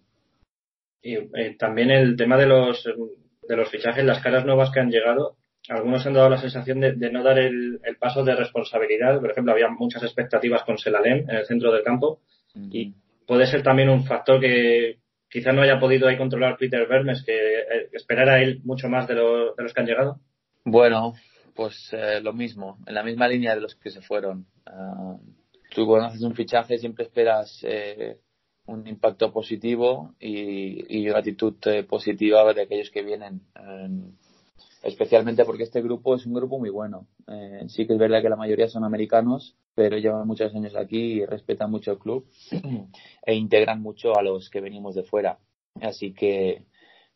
Y 1.02 1.14
eh, 1.14 1.56
también 1.58 1.90
el 1.90 2.16
tema 2.16 2.36
de 2.36 2.46
los, 2.46 2.84
de 2.84 3.56
los 3.56 3.68
fichajes, 3.70 4.04
las 4.04 4.22
caras 4.22 4.44
nuevas 4.44 4.70
que 4.70 4.80
han 4.80 4.90
llegado, 4.90 5.36
algunos 5.68 6.04
han 6.06 6.14
dado 6.14 6.28
la 6.28 6.40
sensación 6.40 6.80
de, 6.80 7.10
no 7.10 7.22
dar 7.22 7.38
el, 7.38 7.80
paso 7.98 8.24
de 8.24 8.34
responsabilidad. 8.34 9.20
Por 9.20 9.30
ejemplo, 9.30 9.52
había 9.52 9.68
muchas 9.68 10.02
expectativas 10.02 10.64
con 10.64 10.78
Selalem 10.78 11.28
en 11.28 11.36
el 11.36 11.46
centro 11.46 11.72
del 11.72 11.84
campo 11.84 12.20
y 12.54 12.94
puede 13.26 13.46
ser 13.46 13.62
también 13.62 13.88
un 13.88 14.04
factor 14.04 14.40
que 14.40 14.98
quizá 15.30 15.52
no 15.52 15.62
haya 15.62 15.78
podido 15.78 16.08
ahí 16.08 16.18
controlar 16.18 16.56
Peter 16.56 16.86
Vermes, 16.88 17.22
que 17.24 17.64
esperara 17.92 18.42
él 18.42 18.60
mucho 18.64 18.88
más 18.88 19.06
de, 19.06 19.14
de 19.14 19.62
los 19.62 19.72
que 19.72 19.80
han 19.80 19.86
llegado. 19.86 20.18
Bueno, 20.64 21.14
pues 21.54 21.90
eh, 21.92 22.20
lo 22.20 22.32
mismo, 22.32 22.78
en 22.86 22.94
la 22.94 23.02
misma 23.02 23.28
línea 23.28 23.54
de 23.54 23.60
los 23.60 23.74
que 23.74 23.90
se 23.90 24.00
fueron. 24.00 24.46
Uh, 24.66 25.18
tú 25.74 25.86
cuando 25.86 26.08
haces 26.08 26.22
un 26.22 26.34
fichaje 26.34 26.78
siempre 26.78 27.04
esperas 27.04 27.60
eh, 27.62 28.18
un 28.66 28.86
impacto 28.86 29.32
positivo 29.32 30.14
y, 30.20 31.08
una 31.08 31.18
actitud 31.18 31.54
eh, 31.66 31.84
positiva 31.84 32.52
de 32.54 32.62
aquellos 32.62 32.90
que 32.90 33.02
vienen. 33.02 33.42
especialmente 34.82 35.44
porque 35.44 35.64
este 35.64 35.82
grupo 35.82 36.14
es 36.14 36.26
un 36.26 36.34
grupo 36.34 36.58
muy 36.58 36.70
bueno. 36.70 37.06
sí 37.68 37.86
que 37.86 37.92
es 37.92 37.98
verdad 37.98 38.22
que 38.22 38.28
la 38.28 38.36
mayoría 38.36 38.68
son 38.68 38.84
americanos, 38.84 39.56
pero 39.74 39.98
llevan 39.98 40.26
muchos 40.26 40.54
años 40.54 40.74
aquí 40.76 41.14
y 41.14 41.26
respetan 41.26 41.70
mucho 41.70 41.92
el 41.92 41.98
club 41.98 42.26
e 43.26 43.34
integran 43.34 43.80
mucho 43.80 44.16
a 44.16 44.22
los 44.22 44.48
que 44.50 44.60
venimos 44.60 44.94
de 44.94 45.04
fuera. 45.04 45.38
Así 45.80 46.12
que, 46.12 46.64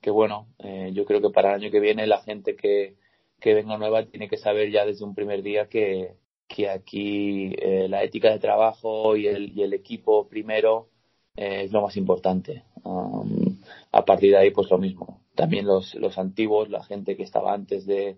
que 0.01 0.11
bueno, 0.11 0.49
yo 0.93 1.05
creo 1.05 1.21
que 1.21 1.31
para 1.31 1.51
el 1.51 1.63
año 1.63 1.71
que 1.71 1.81
viene 1.81 2.07
la 2.07 2.23
gente 2.23 2.57
que, 2.57 2.97
que 3.41 3.55
venga 3.55 3.79
nueva 3.79 4.05
tiene 4.07 4.29
que 4.29 4.37
saber 4.37 4.71
ya 4.71 4.85
desde 4.85 5.05
un 5.05 5.15
primer 5.15 5.43
día 5.43 5.69
que, 5.69 6.15
que 6.49 6.69
aquí 6.69 7.55
eh, 7.59 7.89
la 7.89 8.03
ética 8.03 8.31
de 8.31 8.39
trabajo 8.39 9.17
y 9.17 9.27
el, 9.27 9.57
y 9.57 9.63
el 9.63 9.75
equipo 9.75 10.29
primero 10.29 10.89
eh, 11.37 11.65
es 11.65 11.73
lo 11.73 11.83
más 11.83 11.97
importante. 11.97 12.65
Um, 12.83 13.61
a 13.93 14.05
partir 14.05 14.31
de 14.31 14.39
ahí, 14.39 14.51
pues 14.51 14.71
lo 14.71 14.79
mismo. 14.79 15.23
También 15.35 15.67
los, 15.67 15.95
los 15.97 16.17
antiguos, 16.19 16.71
la 16.71 16.83
gente 16.85 17.17
que 17.17 17.25
estaba 17.25 17.53
antes 17.53 17.85
de, 17.85 18.17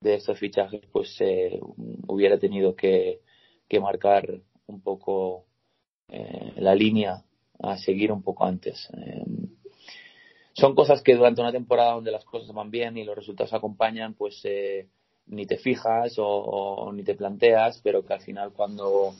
de 0.00 0.14
estos 0.14 0.38
fichajes, 0.38 0.82
pues 0.92 1.16
eh, 1.20 1.58
hubiera 2.06 2.38
tenido 2.38 2.74
que, 2.74 3.20
que 3.68 3.80
marcar 3.80 4.42
un 4.66 4.80
poco 4.82 5.44
la 6.56 6.74
línea 6.74 7.22
a 7.58 7.76
seguir 7.76 8.12
un 8.12 8.22
poco 8.22 8.46
antes 8.46 8.88
son 10.58 10.74
cosas 10.74 11.02
que 11.02 11.14
durante 11.14 11.40
una 11.40 11.52
temporada 11.52 11.92
donde 11.94 12.10
las 12.10 12.24
cosas 12.24 12.52
van 12.52 12.70
bien 12.70 12.96
y 12.96 13.04
los 13.04 13.14
resultados 13.14 13.54
acompañan, 13.54 14.14
pues 14.14 14.40
eh, 14.42 14.88
ni 15.26 15.46
te 15.46 15.56
fijas 15.56 16.14
o, 16.18 16.90
ni 16.92 17.04
te 17.04 17.14
planteas, 17.14 17.80
pero 17.82 18.04
que 18.04 18.14
al 18.14 18.22
final 18.22 18.52
cuando 18.52 19.14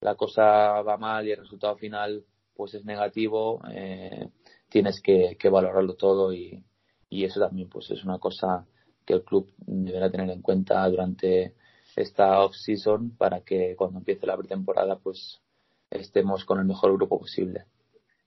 la 0.00 0.14
cosa 0.14 0.82
va 0.82 0.98
mal 0.98 1.26
y 1.26 1.32
el 1.32 1.38
resultado 1.38 1.76
final 1.76 2.24
pues 2.54 2.74
es 2.74 2.84
negativo, 2.84 3.62
eh, 3.72 4.28
tienes 4.68 5.00
que, 5.00 5.36
valorarlo 5.50 5.94
todo 5.94 6.34
y, 6.34 6.62
y 7.08 7.24
eso 7.24 7.40
también 7.40 7.70
pues 7.70 7.90
es 7.90 8.04
una 8.04 8.18
cosa 8.18 8.66
que 9.06 9.14
el 9.14 9.24
club 9.24 9.50
deberá 9.56 10.10
tener 10.10 10.28
en 10.28 10.42
cuenta 10.42 10.86
durante 10.88 11.54
esta 11.96 12.40
off-season 12.44 13.16
para 13.16 13.40
que 13.40 13.74
cuando 13.74 14.00
empiece 14.00 14.26
la 14.26 14.36
pretemporada 14.36 14.98
pues 14.98 15.40
estemos 15.88 16.44
con 16.44 16.58
el 16.58 16.66
mejor 16.66 16.92
grupo 16.92 17.18
posible. 17.18 17.64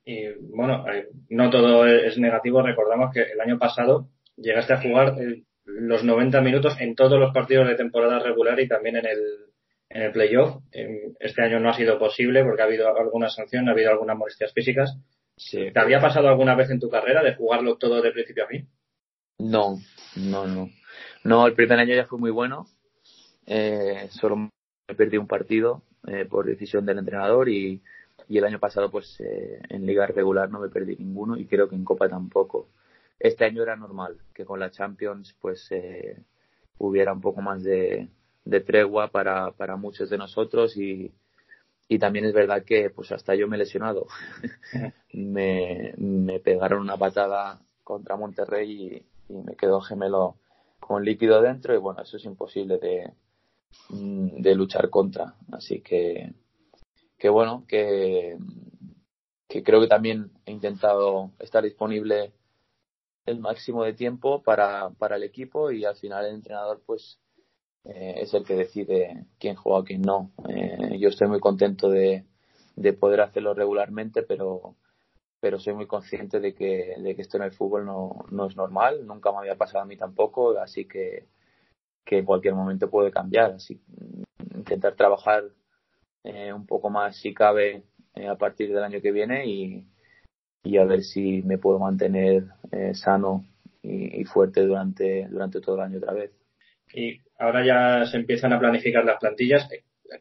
Y 0.08 0.26
bueno, 0.56 0.86
eh, 0.88 1.10
no 1.30 1.50
todo 1.50 1.86
es 1.86 2.18
negativo. 2.18 2.62
Recordamos 2.62 3.14
que 3.14 3.24
el 3.24 3.42
año 3.42 3.60
pasado 3.60 4.08
llegaste 4.38 4.72
a 4.72 4.82
jugar 4.82 5.22
eh, 5.22 5.44
los 5.66 6.06
90 6.06 6.40
minutos 6.40 6.78
en 6.80 6.96
todos 6.96 7.20
los 7.20 7.34
partidos 7.34 7.68
de 7.68 7.76
temporada 7.76 8.18
regular 8.20 8.58
y 8.62 8.70
también 8.70 8.96
en 8.96 9.06
el, 9.06 9.20
en 9.90 10.04
el 10.04 10.14
playoff. 10.14 10.62
Este 11.20 11.42
año 11.42 11.60
no 11.60 11.70
ha 11.70 11.74
sido 11.74 12.00
posible 12.00 12.46
porque 12.46 12.62
ha 12.62 12.66
habido 12.66 12.98
alguna 12.98 13.28
sanción, 13.28 13.68
ha 13.68 13.74
habido 13.74 13.92
algunas 13.92 14.18
molestias 14.18 14.54
físicas. 14.54 14.98
¿Te 15.52 15.78
había 15.78 16.00
pasado 16.00 16.30
alguna 16.30 16.56
vez 16.56 16.70
en 16.70 16.80
tu 16.80 16.90
carrera 16.90 17.22
de 17.22 17.36
jugarlo 17.36 17.76
todo 17.78 18.02
de 18.02 18.12
principio 18.12 18.46
a 18.46 18.48
fin? 18.48 18.70
No, 19.40 19.78
no, 20.16 20.48
no. 20.48 20.70
No, 21.26 21.48
el 21.48 21.54
primer 21.54 21.80
año 21.80 21.94
ya 21.94 22.06
fue 22.06 22.18
muy 22.18 22.32
bueno. 22.32 22.66
Eh, 23.46 24.08
solo 24.12 24.38
me 24.38 24.96
perdí 24.96 25.18
un 25.18 25.28
partido 25.28 25.84
por 26.30 26.46
decisión 26.46 26.86
del 26.86 27.00
entrenador 27.00 27.50
y, 27.50 27.82
y 28.28 28.38
el 28.38 28.46
año 28.46 28.60
pasado 28.60 28.92
pues 28.92 29.20
eh, 29.22 29.62
en 29.70 29.86
liga 29.86 30.06
regular 30.08 30.50
no 30.50 30.60
me 30.60 30.70
perdí 30.70 30.96
ninguno 30.98 31.38
y 31.38 31.46
creo 31.46 31.70
que 31.70 31.76
en 31.76 31.86
copa 31.86 32.10
tampoco. 32.10 32.68
Este 33.20 33.46
año 33.46 33.64
era 33.64 33.76
normal 33.76 34.18
que 34.34 34.46
con 34.46 34.60
la 34.60 34.70
Champions 34.70 35.36
pues 35.40 35.68
eh, 35.72 36.18
hubiera 36.78 37.14
un 37.14 37.22
poco 37.22 37.42
más 37.42 37.64
de, 37.64 38.10
tregua 38.66 39.10
para, 39.10 39.52
para 39.52 39.76
muchos 39.76 40.10
de 40.10 40.18
nosotros 40.18 40.78
y, 40.78 41.12
y 41.88 42.00
también 42.00 42.26
es 42.26 42.34
verdad 42.34 42.64
que 42.64 42.90
pues 42.90 43.12
hasta 43.12 43.34
yo 43.36 43.48
me 43.48 43.56
he 43.56 43.60
lesionado. 43.60 44.08
Me, 45.14 45.96
me 45.98 46.40
pegaron 46.40 46.82
una 46.82 46.96
patada 46.96 47.60
contra 47.84 48.18
Monterrey 48.18 49.04
y, 49.30 49.34
y, 49.34 49.38
me 49.42 49.56
quedó 49.56 49.82
gemelo 49.82 50.36
con 50.80 51.04
líquido 51.04 51.42
dentro 51.42 51.74
y 51.74 51.78
bueno 51.78 52.04
eso 52.04 52.18
es 52.18 52.26
imposible 52.26 52.78
de, 52.78 53.14
de 53.90 54.56
luchar 54.56 54.92
contra. 54.92 55.34
Así 55.52 55.82
que 55.82 56.34
que 57.18 57.30
bueno, 57.30 57.66
que, 57.68 58.38
que 59.48 59.64
creo 59.64 59.82
que 59.82 59.88
también 59.88 60.32
he 60.46 60.52
intentado 60.52 61.32
estar 61.40 61.64
disponible 61.64 62.34
el 63.26 63.40
máximo 63.40 63.84
de 63.84 63.94
tiempo 63.94 64.42
para, 64.42 64.90
para 64.92 65.18
el 65.18 65.24
equipo 65.24 65.72
y 65.72 65.86
al 65.86 65.96
final 65.96 66.26
el 66.26 66.36
entrenador 66.36 66.82
pues 66.86 67.20
eh, 67.84 68.16
es 68.18 68.34
el 68.34 68.44
que 68.46 68.56
decide 68.56 69.26
quién 69.40 69.56
juega 69.56 69.80
o 69.80 69.84
quién 69.84 70.02
no. 70.02 70.32
Eh, 70.48 70.98
yo 71.00 71.10
estoy 71.10 71.28
muy 71.28 71.40
contento 71.40 71.90
de, 71.90 72.26
de 72.76 72.94
poder 72.94 73.22
hacerlo 73.22 73.54
regularmente, 73.54 74.24
pero 74.24 74.76
pero 75.40 75.60
soy 75.60 75.74
muy 75.74 75.86
consciente 75.86 76.40
de 76.40 76.56
que, 76.56 76.96
de 76.98 77.16
que 77.16 77.22
esto 77.22 77.38
en 77.38 77.44
el 77.44 77.52
fútbol 77.52 77.86
no, 77.86 78.26
no 78.32 78.48
es 78.48 78.56
normal, 78.56 79.06
nunca 79.06 79.32
me 79.32 79.38
había 79.38 79.56
pasado 79.56 79.84
a 79.84 79.86
mí 79.86 79.96
tampoco, 79.96 80.58
así 80.60 80.86
que, 80.86 81.28
que 82.04 82.18
en 82.18 82.26
cualquier 82.26 82.56
momento 82.56 82.90
puede 82.90 83.12
cambiar. 83.12 83.52
Así 83.52 83.80
intentar 84.56 84.96
trabajar 84.96 85.44
eh, 86.24 86.52
un 86.54 86.66
poco 86.66 86.90
más 86.90 87.18
si 87.18 87.34
cabe 87.34 87.84
eh, 88.16 88.28
a 88.28 88.36
partir 88.36 88.74
del 88.74 88.84
año 88.84 89.02
que 89.02 89.12
viene 89.12 89.46
y, 89.46 89.88
y 90.64 90.78
a 90.78 90.86
ver 90.86 91.02
si 91.04 91.42
me 91.44 91.58
puedo 91.58 91.80
mantener 91.80 92.44
eh, 92.72 92.94
sano 92.94 93.46
y, 93.84 94.24
fuerte 94.26 94.66
durante, 94.66 95.28
durante 95.30 95.62
todo 95.62 95.76
el 95.76 95.82
año 95.82 95.98
otra 96.00 96.14
vez. 96.14 96.32
Y 96.94 97.22
ahora 97.40 97.66
ya 97.66 98.06
se 98.06 98.18
empiezan 98.18 98.52
a 98.52 98.60
planificar 98.60 99.06
las 99.06 99.20
plantillas. 99.20 99.68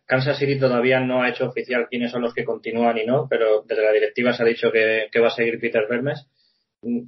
Kansas 0.04 0.38
City 0.38 0.58
todavía 0.58 1.00
no 1.00 1.22
ha 1.22 1.30
hecho 1.30 1.48
oficial 1.48 1.88
quiénes 1.88 2.12
son 2.12 2.22
los 2.22 2.32
que 2.32 2.44
continúan 2.44 2.98
y 2.98 3.06
no, 3.06 3.26
pero 3.28 3.62
desde 3.62 3.84
la 3.84 3.92
directiva 3.92 4.32
se 4.32 4.42
ha 4.42 4.46
dicho 4.46 4.70
que, 4.70 5.08
que 5.10 5.20
va 5.20 5.28
a 5.28 5.30
seguir 5.30 5.58
Peter 5.58 5.84
Vermes. 5.88 6.28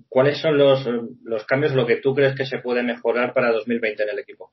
¿Cuáles 0.08 0.40
son 0.40 0.58
los, 0.58 0.84
los 1.22 1.44
cambios, 1.44 1.74
lo 1.74 1.86
que 1.86 1.96
tú 1.96 2.14
crees 2.14 2.34
que 2.34 2.46
se 2.46 2.58
puede 2.58 2.82
mejorar 2.82 3.32
para 3.34 3.52
2020 3.52 4.02
en 4.02 4.08
el 4.08 4.18
equipo? 4.18 4.52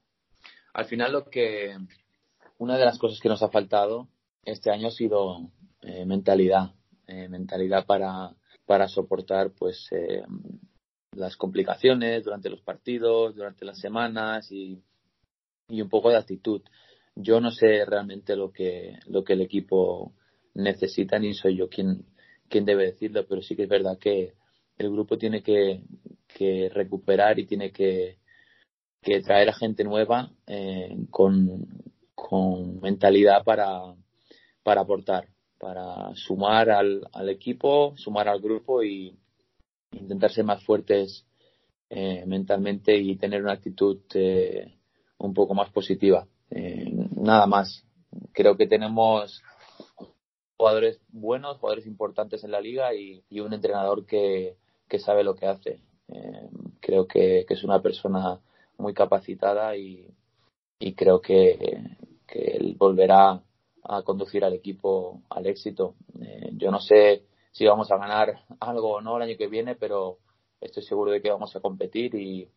Al 0.73 0.85
final, 0.85 1.13
lo 1.13 1.29
que 1.29 1.75
una 2.57 2.77
de 2.77 2.85
las 2.85 2.99
cosas 2.99 3.19
que 3.19 3.29
nos 3.29 3.41
ha 3.41 3.49
faltado 3.49 4.09
este 4.45 4.69
año 4.69 4.87
ha 4.87 4.91
sido 4.91 5.51
eh, 5.81 6.05
mentalidad, 6.05 6.71
eh, 7.07 7.27
mentalidad 7.27 7.85
para, 7.85 8.35
para 8.65 8.87
soportar 8.87 9.51
pues 9.51 9.87
eh, 9.91 10.23
las 11.15 11.35
complicaciones 11.35 12.23
durante 12.23 12.49
los 12.49 12.61
partidos, 12.61 13.35
durante 13.35 13.65
las 13.65 13.79
semanas 13.79 14.51
y, 14.51 14.81
y 15.67 15.81
un 15.81 15.89
poco 15.89 16.09
de 16.09 16.17
actitud. 16.17 16.61
yo 17.15 17.41
no 17.41 17.51
sé 17.51 17.85
realmente 17.85 18.35
lo 18.35 18.51
que, 18.51 18.99
lo 19.07 19.23
que 19.23 19.33
el 19.33 19.41
equipo 19.41 20.13
necesita 20.53 21.17
ni 21.19 21.33
soy 21.33 21.57
yo 21.57 21.67
quien, 21.67 22.05
quien 22.47 22.65
debe 22.65 22.85
decirlo, 22.85 23.25
pero 23.27 23.41
sí 23.41 23.55
que 23.55 23.63
es 23.63 23.69
verdad 23.69 23.97
que 23.97 24.35
el 24.77 24.91
grupo 24.91 25.17
tiene 25.17 25.41
que, 25.41 25.81
que 26.27 26.69
recuperar 26.69 27.39
y 27.39 27.45
tiene 27.45 27.71
que, 27.71 28.19
que 29.01 29.21
traer 29.21 29.49
a 29.49 29.53
gente 29.53 29.83
nueva 29.83 30.31
con, 31.09 31.67
con 32.13 32.79
mentalidad 32.81 33.43
para, 33.43 33.95
para 34.65 34.81
aportar, 34.81 35.27
para 35.59 36.15
sumar 36.15 36.71
al, 36.71 37.29
equipo, 37.29 37.93
sumar 37.97 38.27
al 38.27 38.41
grupo 38.41 38.81
y 38.81 39.15
intentar 39.91 40.31
ser 40.31 40.43
más 40.43 40.63
fuertes 40.63 41.23
eh, 41.91 42.25
mentalmente 42.25 42.97
y 42.97 43.15
tener 43.15 43.43
una 43.43 43.51
actitud 43.51 43.99
eh, 44.15 44.79
un 45.19 45.35
poco 45.35 45.53
más 45.53 45.69
positiva. 45.69 46.27
Eh, 46.49 46.91
nada 47.15 47.45
más. 47.45 47.85
Creo 48.31 48.57
que 48.57 48.65
tenemos 48.65 49.39
jugadores 50.57 50.99
buenos, 51.09 51.59
jugadores 51.59 51.85
importantes 51.85 52.43
en 52.43 52.49
la 52.49 52.59
liga 52.59 52.91
y, 52.95 53.23
un 53.39 53.53
entrenador 53.53 54.07
que, 54.07 54.57
sabe 54.97 55.23
lo 55.23 55.35
que 55.35 55.45
hace. 55.45 55.79
creo 56.79 57.05
que, 57.05 57.45
es 57.47 57.63
una 57.63 57.83
persona 57.83 58.39
muy 58.79 58.95
capacitada 58.95 59.77
y, 59.77 60.07
y 60.79 60.95
creo 60.95 61.21
que, 61.21 61.85
que 62.25 62.57
él 62.57 62.75
volverá 62.79 63.43
a 63.87 64.01
conducir 64.03 64.43
al 64.43 64.53
equipo 64.53 65.21
al 65.29 65.47
éxito. 65.47 65.95
yo 66.53 66.71
no 66.71 66.79
sé 66.79 67.23
si 67.51 67.65
vamos 67.65 67.91
a 67.91 67.97
ganar 67.97 68.41
algo 68.59 68.95
o 68.95 69.01
no 69.01 69.17
el 69.17 69.23
año 69.23 69.37
que 69.37 69.47
viene, 69.47 69.75
pero 69.75 70.17
estoy 70.59 70.83
seguro 70.83 71.11
de 71.11 71.21
que 71.21 71.29
vamos 71.29 71.55
a 71.55 71.61
competir 71.61 72.15
y, 72.15 72.49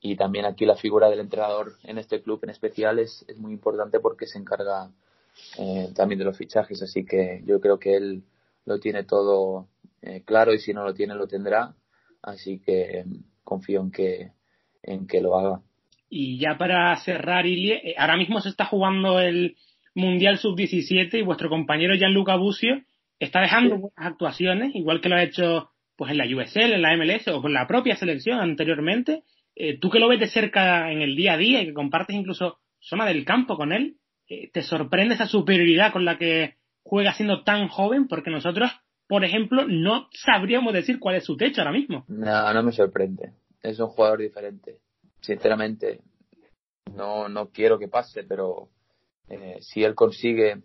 y 0.00 0.16
también 0.16 0.44
aquí 0.44 0.66
la 0.66 0.76
figura 0.76 1.08
del 1.08 1.20
entrenador 1.20 1.76
en 1.84 1.96
este 1.96 2.20
club 2.20 2.40
en 2.42 2.50
especial 2.50 2.98
es, 2.98 3.24
es 3.28 3.38
muy 3.38 3.52
importante 3.52 4.00
porque 4.00 4.26
se 4.26 4.38
encarga 4.38 4.90
eh, 5.58 5.88
también 5.94 6.18
de 6.18 6.24
los 6.24 6.36
fichajes, 6.36 6.82
así 6.82 7.06
que 7.06 7.42
yo 7.46 7.60
creo 7.60 7.78
que 7.78 7.96
él 7.96 8.24
lo 8.66 8.78
tiene 8.78 9.04
todo 9.04 9.68
eh, 10.02 10.22
claro 10.24 10.52
y 10.52 10.58
si 10.58 10.74
no 10.74 10.84
lo 10.84 10.92
tiene 10.92 11.14
lo 11.14 11.26
tendrá, 11.26 11.74
así 12.20 12.58
que 12.58 12.98
eh, 12.98 13.04
confío 13.44 13.80
en 13.80 13.90
que, 13.90 14.32
en 14.82 15.06
que 15.06 15.20
lo 15.20 15.38
haga. 15.38 15.62
Y 16.10 16.38
ya 16.38 16.58
para 16.58 16.94
cerrar, 16.96 17.46
Ilie, 17.46 17.94
ahora 17.96 18.16
mismo 18.16 18.40
se 18.40 18.50
está 18.50 18.66
jugando 18.66 19.20
el 19.20 19.56
Mundial 19.94 20.38
Sub-17 20.38 21.18
y 21.18 21.22
vuestro 21.22 21.48
compañero 21.48 21.94
Gianluca 21.94 22.36
Bucio 22.36 22.82
está 23.18 23.40
dejando 23.40 23.76
buenas 23.76 23.92
actuaciones, 23.96 24.74
igual 24.74 25.00
que 25.00 25.08
lo 25.08 25.16
ha 25.16 25.22
hecho 25.22 25.70
pues 25.96 26.10
en 26.10 26.18
la 26.18 26.24
USL, 26.24 26.72
en 26.72 26.82
la 26.82 26.96
MLS 26.96 27.28
o 27.28 27.42
con 27.42 27.52
la 27.52 27.66
propia 27.66 27.96
selección 27.96 28.40
anteriormente. 28.40 29.22
Eh, 29.54 29.78
tú 29.78 29.90
que 29.90 29.98
lo 29.98 30.08
ves 30.08 30.20
de 30.20 30.28
cerca 30.28 30.90
en 30.90 31.02
el 31.02 31.14
día 31.14 31.34
a 31.34 31.36
día 31.36 31.62
y 31.62 31.66
que 31.66 31.74
compartes 31.74 32.16
incluso 32.16 32.58
zona 32.80 33.06
del 33.06 33.24
campo 33.24 33.56
con 33.56 33.72
él, 33.72 33.96
eh, 34.28 34.50
¿te 34.52 34.62
sorprende 34.62 35.14
esa 35.14 35.26
superioridad 35.26 35.92
con 35.92 36.04
la 36.04 36.18
que 36.18 36.56
juega 36.82 37.12
siendo 37.12 37.44
tan 37.44 37.68
joven? 37.68 38.08
Porque 38.08 38.30
nosotros, 38.30 38.70
por 39.06 39.24
ejemplo, 39.24 39.66
no 39.68 40.08
sabríamos 40.12 40.72
decir 40.72 40.98
cuál 40.98 41.16
es 41.16 41.24
su 41.24 41.36
techo 41.36 41.60
ahora 41.60 41.72
mismo. 41.72 42.04
No, 42.08 42.52
no 42.52 42.62
me 42.62 42.72
sorprende. 42.72 43.32
Es 43.62 43.78
un 43.78 43.88
jugador 43.88 44.20
diferente. 44.20 44.78
Sinceramente, 45.20 46.00
no, 46.96 47.28
no 47.28 47.50
quiero 47.50 47.78
que 47.78 47.88
pase, 47.88 48.24
pero 48.24 48.70
eh, 49.32 49.56
si 49.62 49.82
él 49.82 49.94
consigue 49.94 50.60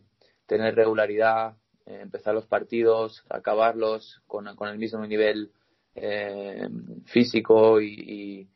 tener 0.46 0.76
regularidad, 0.76 1.56
eh, 1.86 2.00
empezar 2.02 2.34
los 2.34 2.46
partidos, 2.48 3.24
acabarlos 3.30 4.22
con, 4.28 4.46
el 4.46 4.78
mismo 4.78 5.08
nivel 5.08 5.54
eh, 5.96 6.68
físico 7.06 7.80
y, 7.80 8.50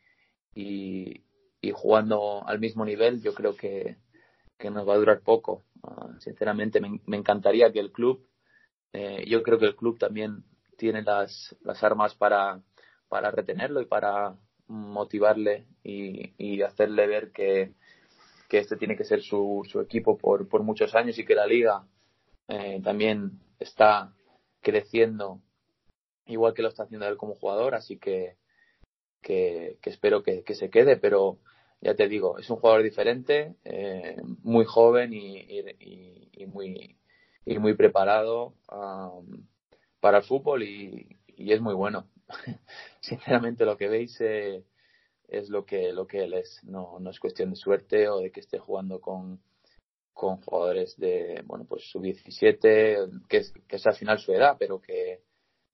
y, 0.53 1.23
jugando 1.73 2.45
al 2.45 2.59
mismo 2.59 2.83
nivel, 2.83 3.21
yo 3.21 3.33
creo 3.33 3.55
que, 3.55 3.95
que 4.57 4.69
nos 4.69 4.87
va 4.87 4.95
a 4.95 4.97
durar 4.97 5.21
poco. 5.21 5.63
Uh, 5.81 6.19
sinceramente, 6.19 6.81
me, 6.81 7.17
encantaría 7.17 7.71
que 7.71 7.79
el 7.79 7.93
club, 7.93 8.27
eh, 8.91 9.23
yo 9.27 9.41
creo 9.41 9.57
que 9.57 9.67
el 9.67 9.75
club 9.77 9.97
también 9.97 10.43
tiene 10.77 11.01
las, 11.01 11.55
las 11.61 11.81
armas 11.83 12.13
para, 12.15 12.61
para 13.07 13.31
retenerlo 13.31 13.79
y 13.81 13.85
para 13.85 14.35
motivarle 14.67 15.67
y 15.83 16.61
hacerle 16.61 17.07
ver 17.07 17.31
que, 17.31 17.73
que 18.51 18.59
este 18.59 18.75
tiene 18.75 18.97
que 18.97 19.05
ser 19.05 19.21
su, 19.21 19.65
su 19.71 19.79
equipo 19.79 20.17
por, 20.17 20.49
por 20.49 20.61
muchos 20.61 20.93
años 20.93 21.17
y 21.17 21.23
que 21.23 21.35
la 21.35 21.47
liga 21.47 21.87
eh, 22.49 22.81
también 22.83 23.39
está 23.59 24.13
creciendo 24.59 25.39
igual 26.25 26.53
que 26.53 26.61
lo 26.61 26.67
está 26.67 26.83
haciendo 26.83 27.07
él 27.07 27.15
como 27.15 27.35
jugador, 27.35 27.75
así 27.75 27.97
que, 27.97 28.35
que, 29.21 29.77
espero 29.85 30.21
que, 30.21 30.43
se 30.53 30.69
quede, 30.69 30.97
pero 30.97 31.37
ya 31.79 31.95
te 31.95 32.09
digo, 32.09 32.39
es 32.39 32.49
un 32.49 32.57
jugador 32.57 32.83
diferente, 32.83 33.55
eh, 33.63 34.17
muy 34.43 34.65
joven 34.65 35.13
y, 35.13 35.47
y, 36.33 36.45
muy, 36.45 36.97
y 37.45 37.57
muy 37.57 37.73
preparado 37.75 38.55
um, 38.69 39.47
para 40.01 40.17
el 40.17 40.23
fútbol 40.25 40.63
y, 40.63 41.07
es 41.37 41.61
muy 41.61 41.73
bueno. 41.73 42.09
Sinceramente 42.99 43.63
lo 43.63 43.77
que 43.77 43.87
veis 43.87 44.19
eh, 44.19 44.65
es 45.31 45.49
lo 45.49 45.65
que, 45.65 45.93
lo 45.93 46.05
que 46.05 46.25
él 46.25 46.33
es, 46.33 46.61
no, 46.63 46.99
no 46.99 47.09
es 47.09 47.19
cuestión 47.19 47.49
de 47.51 47.55
suerte 47.55 48.09
o 48.09 48.19
de 48.19 48.31
que 48.31 48.41
esté 48.41 48.59
jugando 48.59 48.99
con, 48.99 49.41
con 50.13 50.41
jugadores 50.41 50.97
de, 50.97 51.41
bueno, 51.45 51.65
pues 51.67 51.89
sub 51.89 52.03
17, 52.03 52.97
que 53.29 53.37
es, 53.37 53.53
que 53.67 53.77
es 53.77 53.87
al 53.87 53.95
final 53.95 54.19
su 54.19 54.33
edad, 54.33 54.57
pero 54.59 54.81
que, 54.81 55.21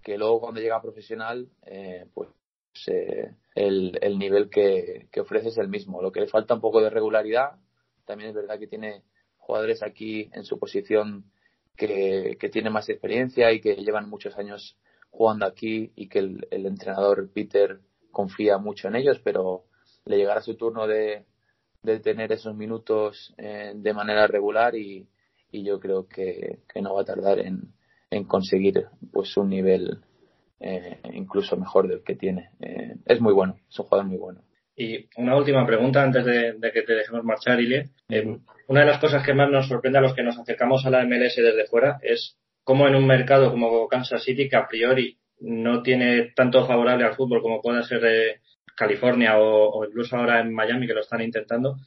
que 0.04 0.18
luego 0.18 0.40
cuando 0.40 0.62
llega 0.62 0.78
a 0.78 0.82
profesional, 0.82 1.50
eh, 1.66 2.06
pues 2.14 2.30
eh, 2.88 3.34
el, 3.56 3.98
el, 4.00 4.20
nivel 4.20 4.50
que, 4.50 5.08
que, 5.12 5.22
ofrece 5.22 5.50
es 5.50 5.58
el 5.58 5.70
mismo. 5.70 6.04
Lo 6.04 6.12
que 6.12 6.22
le 6.22 6.28
falta 6.28 6.54
un 6.54 6.62
poco 6.62 6.80
de 6.80 6.92
regularidad, 6.92 7.60
también 8.06 8.30
es 8.30 8.36
verdad 8.36 8.60
que 8.60 8.68
tiene 8.68 9.04
jugadores 9.38 9.82
aquí 9.82 10.30
en 10.34 10.46
su 10.46 10.60
posición 10.60 11.32
que, 11.76 12.38
que 12.40 12.50
tienen 12.50 12.74
más 12.74 12.90
experiencia 12.90 13.52
y 13.52 13.60
que 13.60 13.76
llevan 13.76 14.08
muchos 14.08 14.38
años 14.38 14.78
jugando 15.10 15.48
aquí 15.48 15.92
y 15.96 16.10
que 16.10 16.20
el, 16.20 16.48
el 16.52 16.68
entrenador 16.68 17.32
Peter 17.34 17.80
confía 18.12 18.58
mucho 18.58 18.88
en 18.88 18.96
ellos, 18.96 19.20
pero 19.24 19.64
le 20.06 20.18
llegará 20.18 20.42
su 20.42 20.56
turno 20.56 20.88
de, 20.88 21.26
de 21.84 22.00
tener 22.00 22.32
esos 22.32 22.56
minutos 22.56 23.34
eh, 23.38 23.74
de 23.76 23.94
manera 23.94 24.28
regular 24.28 24.76
y, 24.76 25.08
y 25.52 25.64
yo 25.64 25.80
creo 25.80 26.08
que, 26.08 26.60
que, 26.72 26.82
no 26.82 26.96
va 26.96 27.02
a 27.02 27.06
tardar 27.06 27.40
en, 27.40 27.74
en 28.10 28.24
conseguir 28.26 28.86
pues 29.12 29.36
un 29.38 29.50
nivel 29.50 30.02
eh, 30.60 31.00
incluso 31.14 31.56
mejor 31.58 31.88
del 31.88 32.04
que 32.04 32.16
tiene. 32.16 32.50
Eh, 32.60 32.96
es 33.06 33.22
muy 33.22 33.34
bueno, 33.34 33.58
es 33.70 33.80
un 33.80 33.86
jugador 33.86 34.08
muy 34.08 34.18
bueno. 34.18 34.42
Y 34.76 35.10
una 35.18 35.36
última 35.36 35.66
pregunta 35.66 36.04
antes 36.04 36.24
de, 36.24 36.72
que 36.72 36.84
te 36.84 36.94
dejemos 36.94 37.24
marchar, 37.24 37.60
Ile. 37.60 37.90
Eh, 38.10 38.38
una 38.68 38.82
de 38.82 38.86
las 38.86 39.00
cosas 39.00 39.26
que 39.26 39.34
más 39.34 39.50
nos 39.50 39.68
sorprende 39.68 39.98
a 39.98 40.02
los 40.02 40.14
que 40.14 40.24
nos 40.24 40.38
acercamos 40.38 40.86
a 40.86 40.92
la 40.92 41.04
MLS 41.04 41.36
desde 41.36 41.66
fuera 41.66 42.00
es 42.02 42.38
cómo 42.64 42.88
en 42.88 42.96
un 42.96 43.08
mercado 43.08 43.50
como 43.50 43.88
Kansas 43.88 44.24
City, 44.24 44.48
que 44.48 44.56
a 44.56 44.68
priori 44.68 45.18
no 45.40 45.84
tiene 45.84 46.32
tanto 46.36 46.66
favorable 46.66 47.06
al 47.06 47.16
fútbol 47.16 47.42
como 47.42 47.62
puede 47.62 47.84
ser 47.84 48.04
eh, 48.06 48.42
California 48.76 49.38
o, 49.40 49.86
incluso 49.86 50.16
ahora 50.16 50.40
en 50.40 50.54
Miami 50.54 50.88
que 50.88 50.94
lo 50.94 51.02
están 51.02 51.22
intentando, 51.22 51.78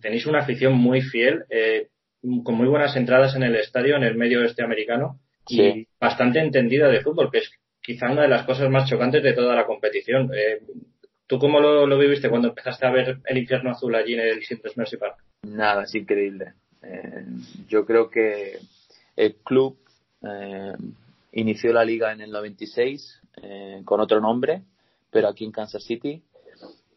tenéis 0.00 0.26
una 0.26 0.40
afición 0.40 0.74
muy 0.74 1.00
fiel, 1.00 1.44
eh, 1.48 1.88
con 2.44 2.54
muy 2.54 2.68
buenas 2.68 2.94
entradas 2.96 3.34
en 3.34 3.42
el 3.42 3.56
estadio, 3.56 3.96
en 3.96 4.04
el 4.04 4.16
medio 4.16 4.44
este 4.44 4.62
americano 4.62 5.18
y 5.48 5.86
bastante 5.98 6.38
entendida 6.38 6.88
de 6.88 7.00
fútbol, 7.00 7.30
que 7.30 7.38
es 7.38 7.50
quizá 7.80 8.10
una 8.10 8.22
de 8.22 8.28
las 8.28 8.44
cosas 8.44 8.68
más 8.68 8.88
chocantes 8.88 9.22
de 9.22 9.32
toda 9.32 9.54
la 9.54 9.66
competición. 9.66 10.30
Eh, 10.34 10.60
¿Tú 11.26 11.38
cómo 11.38 11.60
lo, 11.60 11.98
viviste 11.98 12.28
cuando 12.28 12.48
empezaste 12.48 12.86
a 12.86 12.90
ver 12.90 13.18
el 13.24 13.38
infierno 13.38 13.70
azul 13.70 13.94
allí 13.94 14.14
en 14.14 14.20
el 14.20 14.42
Sientes 14.42 14.76
Mercy 14.76 14.96
Park? 14.96 15.16
Nada, 15.42 15.84
es 15.84 15.94
increíble. 15.94 16.52
Eh, 16.82 17.24
yo 17.68 17.86
creo 17.86 18.10
que 18.10 18.58
el 19.16 19.36
club 19.36 19.78
inició 21.32 21.72
la 21.72 21.84
liga 21.84 22.12
en 22.12 22.20
el 22.20 22.30
96 22.30 23.20
con 23.84 24.00
otro 24.00 24.20
nombre 24.20 24.64
pero 25.10 25.28
aquí 25.28 25.44
en 25.44 25.52
Kansas 25.52 25.84
City. 25.84 26.22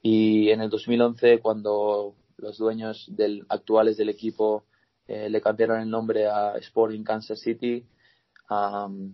Y 0.01 0.49
en 0.49 0.61
el 0.61 0.69
2011, 0.69 1.39
cuando 1.39 2.15
los 2.37 2.57
dueños 2.57 3.05
del, 3.09 3.45
actuales 3.49 3.97
del 3.97 4.09
equipo 4.09 4.65
eh, 5.07 5.29
le 5.29 5.41
cambiaron 5.41 5.81
el 5.81 5.89
nombre 5.89 6.27
a 6.27 6.55
Sporting 6.57 7.03
Kansas 7.03 7.39
City, 7.39 7.85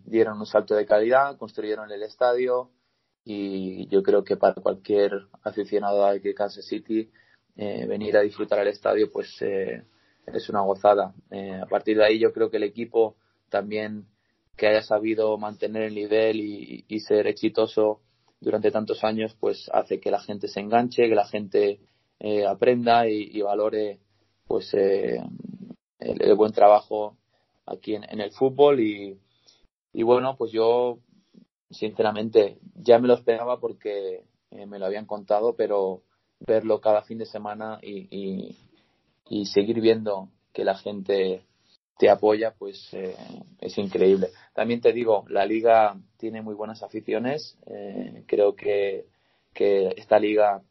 dieron 0.05 0.39
un 0.39 0.45
salto 0.45 0.75
de 0.75 0.85
calidad, 0.85 1.37
construyeron 1.37 1.89
el 1.91 2.03
estadio 2.03 2.71
y 3.23 3.87
yo 3.87 4.03
creo 4.03 4.23
que 4.23 4.35
para 4.35 4.55
cualquier 4.55 5.27
aficionado 5.43 6.11
de 6.11 6.33
Kansas 6.33 6.65
City 6.65 7.09
eh, 7.55 7.85
venir 7.87 8.17
a 8.17 8.21
disfrutar 8.21 8.59
el 8.59 8.67
estadio 8.67 9.09
pues 9.09 9.41
eh, 9.41 9.85
es 10.25 10.49
una 10.49 10.61
gozada. 10.61 11.13
a 11.31 11.65
partir 11.67 11.97
de 11.97 12.05
ahí 12.05 12.19
yo 12.19 12.33
creo 12.33 12.49
que 12.49 12.57
el 12.57 12.63
equipo 12.63 13.15
también 13.49 14.07
que 14.59 14.67
haya 14.67 14.81
sabido 14.81 15.37
mantener 15.37 15.83
el 15.83 15.95
nivel 15.95 16.39
y 16.87 16.99
ser 16.99 17.27
exitoso 17.27 18.01
durante 18.41 18.71
tantos 18.71 19.03
años, 19.03 19.35
pues 19.39 19.69
hace 19.73 19.99
que 19.99 20.11
la 20.11 20.19
gente 20.19 20.47
se 20.47 20.59
enganche, 20.59 21.09
que 21.09 21.15
la 21.15 21.27
gente 21.27 21.79
eh, 22.19 22.45
aprenda 22.45 23.07
y, 23.07 23.41
valore 23.41 23.99
pues 24.47 24.73
eh, 24.73 25.21
el, 25.99 26.35
buen 26.35 26.51
trabajo 26.51 27.17
aquí 27.65 27.95
en, 27.95 28.19
el 28.19 28.31
fútbol. 28.31 28.79
Y, 28.79 29.17
y, 29.93 30.03
bueno, 30.03 30.35
pues 30.37 30.51
yo 30.51 30.99
sinceramente 31.69 32.57
ya 32.75 32.99
me 32.99 33.07
lo 33.07 33.13
esperaba 33.15 33.59
porque 33.59 34.23
eh, 34.51 34.65
me 34.65 34.79
lo 34.79 34.85
habían 34.85 35.05
contado, 35.05 35.55
pero 35.55 36.01
verlo 36.39 36.79
cada 36.79 37.03
fin 37.03 37.17
de 37.17 37.25
semana 37.25 37.79
y, 37.81 38.55
y 39.29 39.45
seguir 39.45 39.81
viendo 39.81 40.29
que 40.53 40.63
la 40.63 40.75
gente 40.75 41.43
te 41.99 42.09
apoya, 42.09 42.55
pues 42.57 42.93
eh, 42.93 43.13
es 43.59 43.77
increíble. 43.77 44.29
También 44.53 44.79
te 44.79 44.93
digo, 44.93 45.25
la 45.27 45.45
liga 45.45 45.99
tiene 46.15 46.41
muy 46.41 46.55
buenas 46.55 46.81
aficiones. 46.81 47.57
Eh, 47.65 48.23
creo 48.25 48.55
que, 48.55 49.07
que, 49.53 49.89
esta 49.97 50.17
liga 50.17 50.63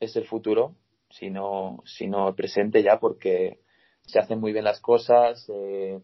es 0.00 0.16
el 0.16 0.24
futuro, 0.24 0.74
si 1.10 1.30
no, 1.30 1.84
no 2.08 2.34
presente 2.34 2.82
ya, 2.82 2.98
porque 2.98 3.60
se 4.02 4.18
hacen 4.18 4.40
muy 4.40 4.52
bien 4.52 4.64
las 4.64 4.80
cosas, 4.80 5.48
eh, 5.48 6.00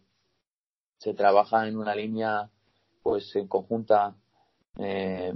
se 0.99 1.15
trabaja 1.15 1.67
en 1.67 1.77
una 1.77 1.97
línea 1.97 2.49
pues 3.03 3.35
en 3.35 3.49
conjunta 3.49 4.15
eh, 4.79 5.33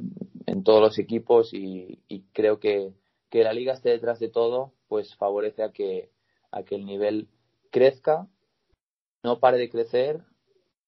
en 0.46 0.62
todos 0.62 0.80
los 0.80 0.98
equipos 1.00 1.52
y, 1.52 2.04
y 2.06 2.22
creo 2.32 2.60
que, 2.60 2.92
que 3.30 3.42
la 3.42 3.52
liga 3.52 3.72
esté 3.72 3.90
detrás 3.90 4.20
de 4.20 4.28
todo 4.28 4.74
pues 4.86 5.16
favorece 5.16 5.64
a 5.64 5.72
que, 5.72 6.10
a 6.52 6.62
que 6.62 6.76
el 6.76 6.86
nivel 6.86 7.28
crezca, 7.70 8.28
no 9.22 9.38
pare 9.38 9.58
de 9.58 9.68
crecer 9.70 10.20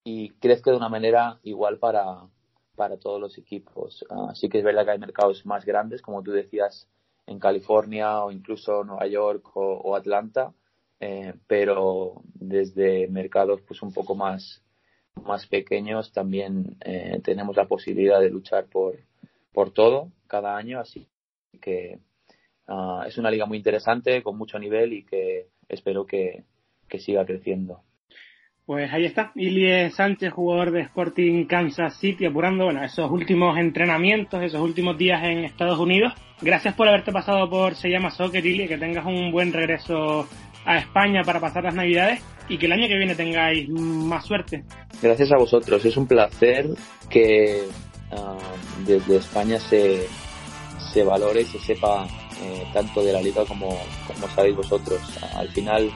y 0.04 0.30
crezca 0.30 0.70
de 0.70 0.76
una 0.76 0.88
manera 0.88 1.38
igual 1.42 1.78
para, 1.78 2.28
para 2.76 2.98
todos 2.98 3.20
los 3.20 3.36
equipos. 3.38 4.04
Así 4.28 4.48
que 4.48 4.58
es 4.58 4.64
verdad 4.64 4.84
que 4.84 4.92
hay 4.92 4.98
mercados 4.98 5.44
más 5.46 5.64
grandes, 5.64 6.02
como 6.02 6.22
tú 6.22 6.32
decías, 6.32 6.88
en 7.26 7.38
California 7.38 8.24
o 8.24 8.32
incluso 8.32 8.84
Nueva 8.84 9.06
York 9.06 9.50
o, 9.54 9.94
Atlanta, 9.94 10.52
eh, 10.98 11.34
pero 11.46 12.22
desde 12.34 13.08
mercados 13.08 13.60
pues 13.62 13.82
un 13.82 13.92
poco 13.92 14.14
más 14.14 14.62
más 15.22 15.46
pequeños 15.46 16.12
también 16.12 16.76
eh, 16.84 17.20
tenemos 17.22 17.56
la 17.56 17.66
posibilidad 17.66 18.20
de 18.20 18.30
luchar 18.30 18.66
por 18.66 18.96
por 19.52 19.72
todo 19.72 20.12
cada 20.26 20.56
año 20.56 20.78
así 20.78 21.08
que 21.60 21.98
uh, 22.68 23.02
es 23.06 23.18
una 23.18 23.30
liga 23.30 23.44
muy 23.46 23.58
interesante 23.58 24.22
con 24.22 24.38
mucho 24.38 24.58
nivel 24.58 24.92
y 24.92 25.04
que 25.04 25.48
espero 25.68 26.06
que, 26.06 26.44
que 26.88 27.00
siga 27.00 27.26
creciendo 27.26 27.82
pues 28.70 28.92
ahí 28.92 29.04
está, 29.04 29.32
Ilie 29.34 29.90
Sánchez, 29.90 30.32
jugador 30.32 30.70
de 30.70 30.82
Sporting 30.82 31.44
Kansas 31.46 31.98
City, 31.98 32.26
apurando 32.26 32.66
bueno, 32.66 32.84
esos 32.84 33.10
últimos 33.10 33.58
entrenamientos, 33.58 34.40
esos 34.44 34.60
últimos 34.60 34.96
días 34.96 35.24
en 35.24 35.38
Estados 35.44 35.76
Unidos. 35.80 36.12
Gracias 36.40 36.74
por 36.74 36.86
haberte 36.86 37.10
pasado 37.10 37.50
por 37.50 37.74
Se 37.74 37.90
llama 37.90 38.12
Soccer, 38.12 38.46
Ilie, 38.46 38.68
que 38.68 38.78
tengas 38.78 39.04
un 39.04 39.32
buen 39.32 39.52
regreso 39.52 40.28
a 40.64 40.78
España 40.78 41.24
para 41.24 41.40
pasar 41.40 41.64
las 41.64 41.74
Navidades 41.74 42.22
y 42.48 42.58
que 42.58 42.66
el 42.66 42.72
año 42.74 42.86
que 42.86 42.96
viene 42.96 43.16
tengáis 43.16 43.68
más 43.68 44.24
suerte. 44.24 44.62
Gracias 45.02 45.32
a 45.32 45.36
vosotros, 45.36 45.84
es 45.84 45.96
un 45.96 46.06
placer 46.06 46.66
que 47.08 47.62
uh, 48.12 48.86
desde 48.86 49.16
España 49.16 49.58
se, 49.58 50.06
se 50.92 51.02
valore 51.02 51.40
y 51.40 51.46
se 51.46 51.58
sepa 51.58 52.06
eh, 52.40 52.62
tanto 52.72 53.02
de 53.02 53.14
la 53.14 53.20
liga 53.20 53.44
como, 53.46 53.76
como 54.06 54.28
sabéis 54.28 54.54
vosotros. 54.54 55.00
Al 55.34 55.48
final 55.48 55.90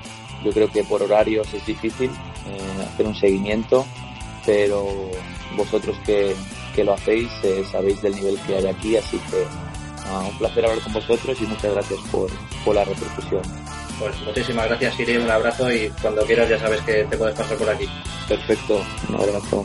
yo 0.44 0.50
creo 0.50 0.68
que 0.68 0.82
por 0.82 1.04
horarios 1.04 1.54
es 1.54 1.64
difícil 1.64 2.10
eh, 2.46 2.82
hacer 2.92 3.06
un 3.06 3.14
seguimiento, 3.14 3.86
pero 4.44 5.10
vosotros 5.56 5.96
que, 6.04 6.34
que 6.74 6.84
lo 6.84 6.94
hacéis 6.94 7.28
eh, 7.42 7.64
sabéis 7.70 8.02
del 8.02 8.14
nivel 8.14 8.38
que 8.46 8.56
hay 8.56 8.66
aquí, 8.66 8.96
así 8.96 9.18
que 9.30 9.42
uh, 10.10 10.28
un 10.28 10.38
placer 10.38 10.64
hablar 10.64 10.82
con 10.82 10.92
vosotros 10.92 11.36
y 11.40 11.46
muchas 11.46 11.72
gracias 11.72 12.00
por, 12.10 12.30
por 12.64 12.74
la 12.74 12.84
repercusión. 12.84 13.42
Pues 13.98 14.20
muchísimas 14.22 14.66
gracias, 14.68 14.94
Siri, 14.96 15.16
un 15.16 15.30
abrazo 15.30 15.72
y 15.72 15.88
cuando 16.02 16.24
quieras 16.24 16.48
ya 16.48 16.58
sabes 16.58 16.80
que 16.82 17.04
te 17.04 17.16
puedes 17.16 17.36
pasar 17.36 17.56
por 17.56 17.68
aquí. 17.68 17.88
Perfecto, 18.28 18.82
un 19.08 19.14
abrazo. 19.14 19.64